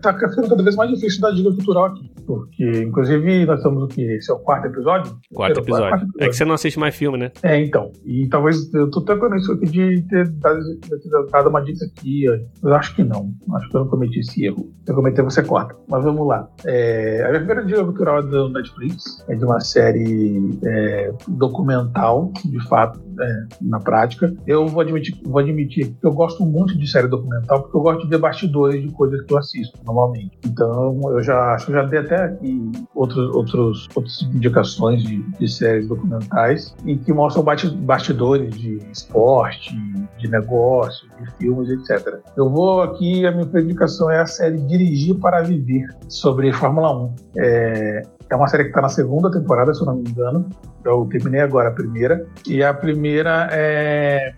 [0.00, 2.10] Tá, ficando cada vez mais difícil da dica cultural aqui.
[2.26, 4.02] Porque, inclusive, nós estamos o que?
[4.02, 5.18] Esse é o quarto episódio?
[5.32, 5.88] Quarto episódio.
[5.88, 6.22] quarto episódio.
[6.24, 7.32] É que você não assiste mais filme, né?
[7.42, 7.90] É, então.
[8.04, 12.24] E talvez eu tô tentando isso aqui de ter dado, ter dado uma dica aqui.
[12.24, 13.32] Eu acho que não.
[13.54, 14.70] Acho que eu não cometi esse erro.
[14.84, 15.74] Se eu cometer, você corta.
[15.88, 16.48] Mas vamos lá.
[16.66, 19.24] É, a minha primeira dica cultural é do Netflix.
[19.28, 24.34] É de uma série é, documental, de fato, é, na prática.
[24.46, 28.02] Eu vou admitir, vou admitir que eu gosto muito de série documental porque eu gosto
[28.02, 30.38] de ver bastidores de coisas que eu assisto normalmente.
[30.44, 35.48] Então eu já acho que já dei até aqui outros, outros, outras indicações de, de
[35.48, 37.44] séries documentais e que mostram
[37.78, 39.74] bastidores de esporte,
[40.18, 42.20] de negócio, de filmes, etc.
[42.36, 47.14] Eu vou aqui, a minha indicação é a série Dirigir para Viver, sobre Fórmula 1.
[47.36, 50.48] É, é uma série que está na segunda temporada, se eu não me engano.
[50.84, 52.26] Eu terminei agora a primeira.
[52.46, 54.34] E a primeira é,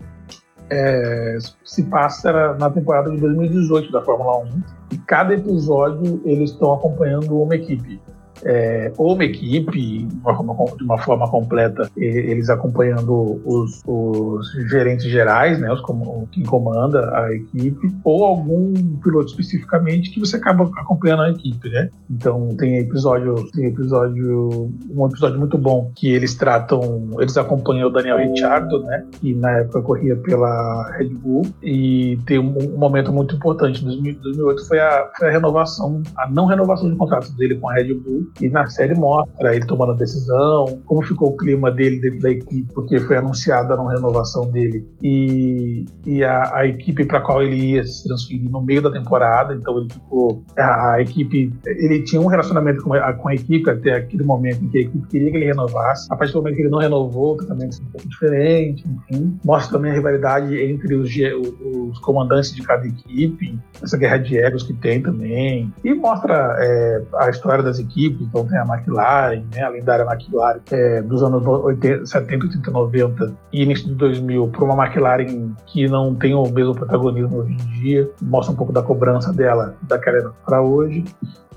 [0.70, 4.62] é, se passa na temporada de 2018 da Fórmula 1.
[4.92, 8.00] E cada episódio eles estão acompanhando uma equipe
[8.44, 15.72] é, ou uma equipe, de uma, forma, completa, eles acompanhando os, os gerentes gerais, né,
[15.72, 15.82] os,
[16.30, 18.72] quem comanda a equipe, ou algum
[19.02, 21.88] piloto especificamente que você acaba acompanhando a equipe, né?
[22.10, 27.92] Então tem episódio, tem episódio, um episódio muito bom que eles tratam, eles acompanham o
[27.92, 33.12] Daniel Ricciardo, né, que na época corria pela Red Bull, e tem um, um momento
[33.12, 37.56] muito importante, em 2008 foi a, foi a renovação, a não renovação de contrato dele
[37.56, 41.36] com a Red Bull, e na série mostra ele tomando a decisão, como ficou o
[41.36, 46.66] clima dele dentro da equipe, porque foi anunciada a renovação dele, e, e a, a
[46.66, 49.54] equipe para qual ele ia se transferir no meio da temporada.
[49.54, 50.44] Então ele ficou.
[50.56, 51.52] A, a, equipe.
[51.66, 54.80] Ele tinha um relacionamento com a, com a equipe até aquele momento em que a
[54.82, 56.06] equipe queria que ele renovasse.
[56.10, 59.38] A partir do momento que ele não renovou, o tratamento foi um pouco diferente, enfim.
[59.44, 64.62] Mostra também a rivalidade entre os, os comandantes de cada equipe, essa guerra de egos
[64.62, 65.72] que tem também.
[65.84, 70.60] E mostra é, a história das equipes então tem a McLaren, né, a lendária McLaren
[70.70, 75.88] é, dos anos 80, 70, 80, 90 e início de 2000 para uma McLaren que
[75.88, 80.34] não tem o mesmo protagonismo hoje em dia, mostra um pouco da cobrança dela daquela
[80.44, 81.04] para hoje.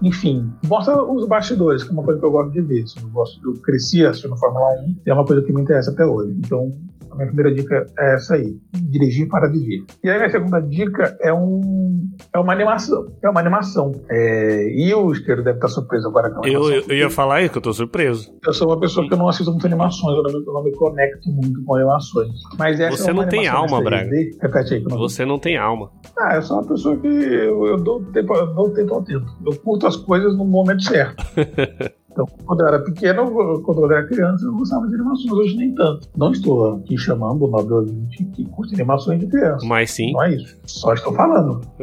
[0.02, 2.84] Enfim, mostra os bastidores, que é uma coisa que eu gosto de ver.
[3.02, 6.06] Eu, gosto, eu cresci assistindo Fórmula 1 e é uma coisa que me interessa até
[6.06, 6.34] hoje.
[6.44, 6.74] Então,
[7.14, 9.86] a minha primeira dica é essa aí: dirigir para viver.
[10.04, 13.08] E aí, a minha segunda dica é, um, é uma animação.
[13.24, 13.92] É uma animação.
[14.10, 17.52] É, e o Esteiro deve estar surpreso agora com eu, eu, eu ia falar isso,
[17.52, 18.34] que eu estou surpreso.
[18.46, 20.72] Eu sou uma pessoa que eu não assisto muito animações, eu não, eu não me
[20.76, 22.32] conecto muito com animações.
[22.58, 24.10] Mas essa Você é não tem alma, Braga.
[24.42, 24.84] Repete aí.
[24.84, 25.92] Você não tem alma.
[26.18, 29.26] Ah, eu sou uma pessoa que eu, eu dou tempo, eu dou tempo ao tempo.
[29.46, 31.24] Eu curto as coisas no momento certo.
[32.14, 35.74] Então, quando eu era pequeno, quando eu era criança, eu gostava de animações, hoje nem
[35.74, 36.08] tanto.
[36.16, 39.66] Não estou aqui chamando o nobre ouvinte que curte animações de criança.
[39.66, 40.14] Mas sim.
[40.14, 40.56] Não é isso.
[40.66, 41.62] Só estou falando.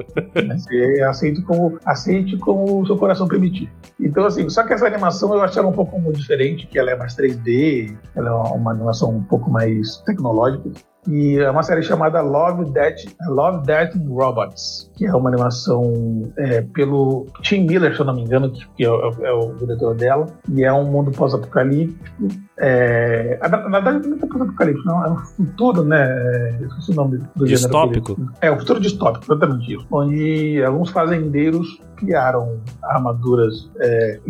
[0.56, 3.68] Você aceite como, aceite como o seu coração permitir.
[3.98, 6.96] Então, assim, só que essa animação eu acho ela um pouco diferente, que ela é
[6.96, 10.70] mais 3D, ela é uma animação um pouco mais tecnológica.
[11.08, 16.22] E é uma série chamada Love, Death, Love, Death and Robots, que é uma animação
[16.36, 19.94] é, pelo Tim Miller, se eu não me engano, que é o, é o diretor
[19.94, 22.28] dela, e é um mundo pós-apocalíptico.
[22.58, 26.06] É, na verdade, não é pós-apocalíptico, não, é um futuro, né?
[26.06, 28.14] É, esqueci o nome do Distópico?
[28.14, 29.86] Gênero, é, o futuro distópico, exatamente isso.
[29.90, 34.20] Onde alguns fazendeiros criaram armaduras é,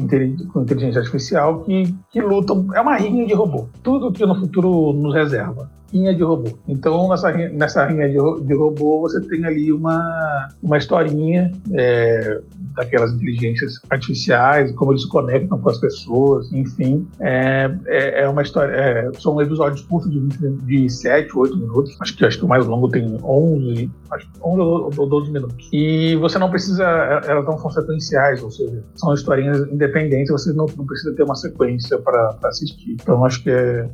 [0.52, 2.66] com inteligência artificial que, que lutam.
[2.74, 3.68] É uma rinha de robô.
[3.82, 6.58] Tudo que no futuro nos reserva rinha de robô.
[6.68, 12.40] Então, nessa, nessa rinha de, de robô, você tem ali uma, uma historinha é,
[12.74, 17.06] daquelas inteligências artificiais, como eles se conectam com as pessoas, enfim.
[17.20, 18.72] É, é, é uma história.
[18.72, 21.96] É, são episódios curtos de, de 7, 8 minutos.
[22.00, 24.60] Acho que, acho que o mais longo tem 11, acho, 11
[25.00, 25.68] ou 12 minutos.
[25.72, 26.84] E você não precisa.
[26.84, 31.22] É, elas não são sequenciais, ou seja, são historinhas independentes, você não, não precisa ter
[31.22, 32.92] uma sequência para assistir.
[32.92, 33.88] Então, acho que é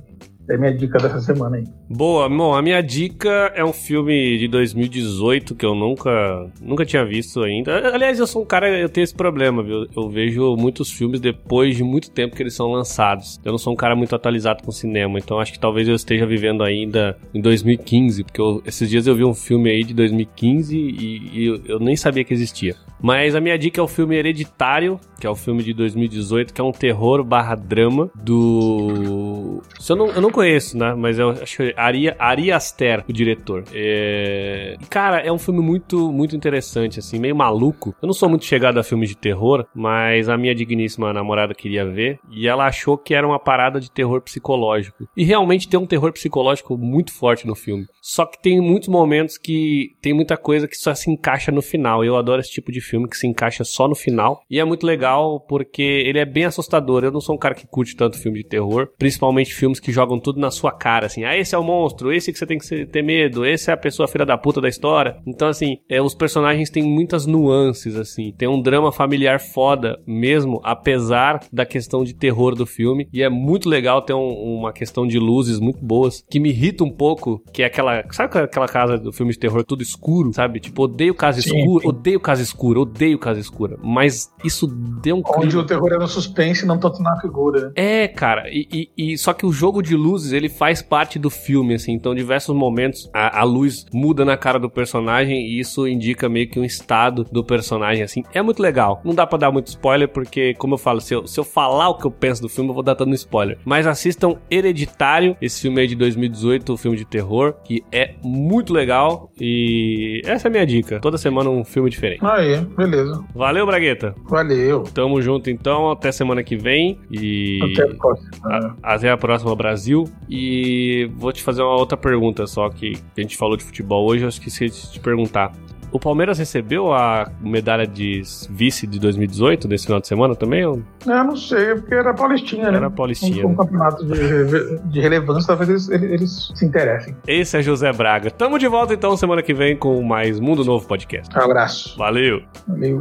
[0.49, 1.65] é minha dica dessa semana aí.
[1.89, 7.05] Boa, bom, a minha dica é um filme de 2018 que eu nunca, nunca tinha
[7.05, 7.95] visto ainda.
[7.95, 9.87] Aliás, eu sou um cara, eu tenho esse problema, viu?
[9.97, 13.41] Eu vejo muitos filmes depois de muito tempo que eles são lançados.
[13.45, 16.27] Eu não sou um cara muito atualizado com cinema, então acho que talvez eu esteja
[16.27, 20.77] vivendo ainda em 2015, porque eu, esses dias eu vi um filme aí de 2015
[20.77, 22.77] e, e eu, eu nem sabia que existia.
[23.01, 26.61] Mas a minha dica é o filme Hereditário, que é o filme de 2018, que
[26.61, 29.63] é um terror barra drama do.
[29.89, 30.95] Eu não, eu não conheço, né?
[30.95, 33.64] Mas eu acho que Ari, Ari Aster, o diretor.
[33.72, 34.76] É...
[34.91, 37.95] Cara, é um filme muito, muito interessante, assim, meio maluco.
[38.03, 41.87] Eu não sou muito chegado a filmes de terror, mas a minha digníssima namorada queria
[41.87, 45.09] ver e ela achou que era uma parada de terror psicológico.
[45.16, 47.87] E realmente tem um terror psicológico muito forte no filme.
[48.03, 52.05] Só que tem muitos momentos que tem muita coisa que só se encaixa no final.
[52.05, 54.43] Eu adoro esse tipo de filme que se encaixa só no final.
[54.51, 57.05] E é muito legal porque ele é bem assustador.
[57.05, 60.20] Eu não sou um cara que curte tanto filme de terror, principalmente filmes que jogam
[60.27, 61.22] tudo na sua cara, assim.
[61.22, 63.77] Ah, esse é o monstro, esse que você tem que ter medo, esse é a
[63.77, 65.16] pessoa filha da puta da história.
[65.24, 68.33] Então, assim, é, os personagens têm muitas nuances, assim.
[68.37, 73.09] Tem um drama familiar foda mesmo, apesar da questão de terror do filme.
[73.12, 76.83] E é muito legal ter um, uma questão de luzes muito boas, que me irrita
[76.83, 78.05] um pouco, que é aquela.
[78.11, 80.59] Sabe aquela casa do filme de terror tudo escuro, sabe?
[80.59, 83.79] Tipo, odeio casa escura, odeio casa escura, odeio casa escura.
[83.81, 85.22] Mas isso deu um.
[85.37, 87.72] Onde o terror é no suspense, não tanto na figura.
[87.77, 88.49] É, cara.
[88.49, 91.75] E, e, e, só que o jogo de luz luzes, ele faz parte do filme,
[91.75, 91.93] assim.
[91.93, 96.49] Então, diversos momentos, a, a, luz muda na cara do personagem e isso indica meio
[96.49, 98.25] que um estado do personagem, assim.
[98.33, 99.01] É muito legal.
[99.05, 101.91] Não dá pra dar muito spoiler, porque, como eu falo, se eu, se eu falar
[101.91, 103.59] o que eu penso do filme, eu vou dar dando spoiler.
[103.64, 108.73] Mas assistam Hereditário, esse filme aí de 2018, um filme de terror, que é muito
[108.73, 110.99] legal e essa é a minha dica.
[111.01, 112.25] Toda semana um filme diferente.
[112.25, 113.23] Aí, beleza.
[113.35, 114.14] Valeu, Bragueta.
[114.25, 114.83] Valeu.
[114.83, 115.91] Tamo junto, então.
[115.91, 116.99] Até semana que vem.
[117.11, 117.61] E...
[117.62, 118.31] Até a próxima.
[118.45, 120.06] A, até a próxima, Brasil.
[120.29, 124.25] E vou te fazer uma outra pergunta, só que a gente falou de futebol hoje,
[124.25, 125.53] eu esqueci de te perguntar.
[125.93, 130.65] O Palmeiras recebeu a medalha de vice de 2018 nesse final de semana também?
[130.67, 130.83] Ou?
[131.07, 132.77] Eu não sei, porque era Paulistinha, né?
[132.77, 133.47] Era Paulistinha.
[133.47, 137.17] Um, um campeonato de, de, relevância, talvez eles, eles, se interessem.
[137.27, 138.31] Esse é José Braga.
[138.31, 141.35] Tamo de volta então semana que vem com mais Mundo Novo Podcast.
[141.35, 141.97] Um abraço.
[141.97, 142.43] Valeu.
[142.67, 143.01] Valeu.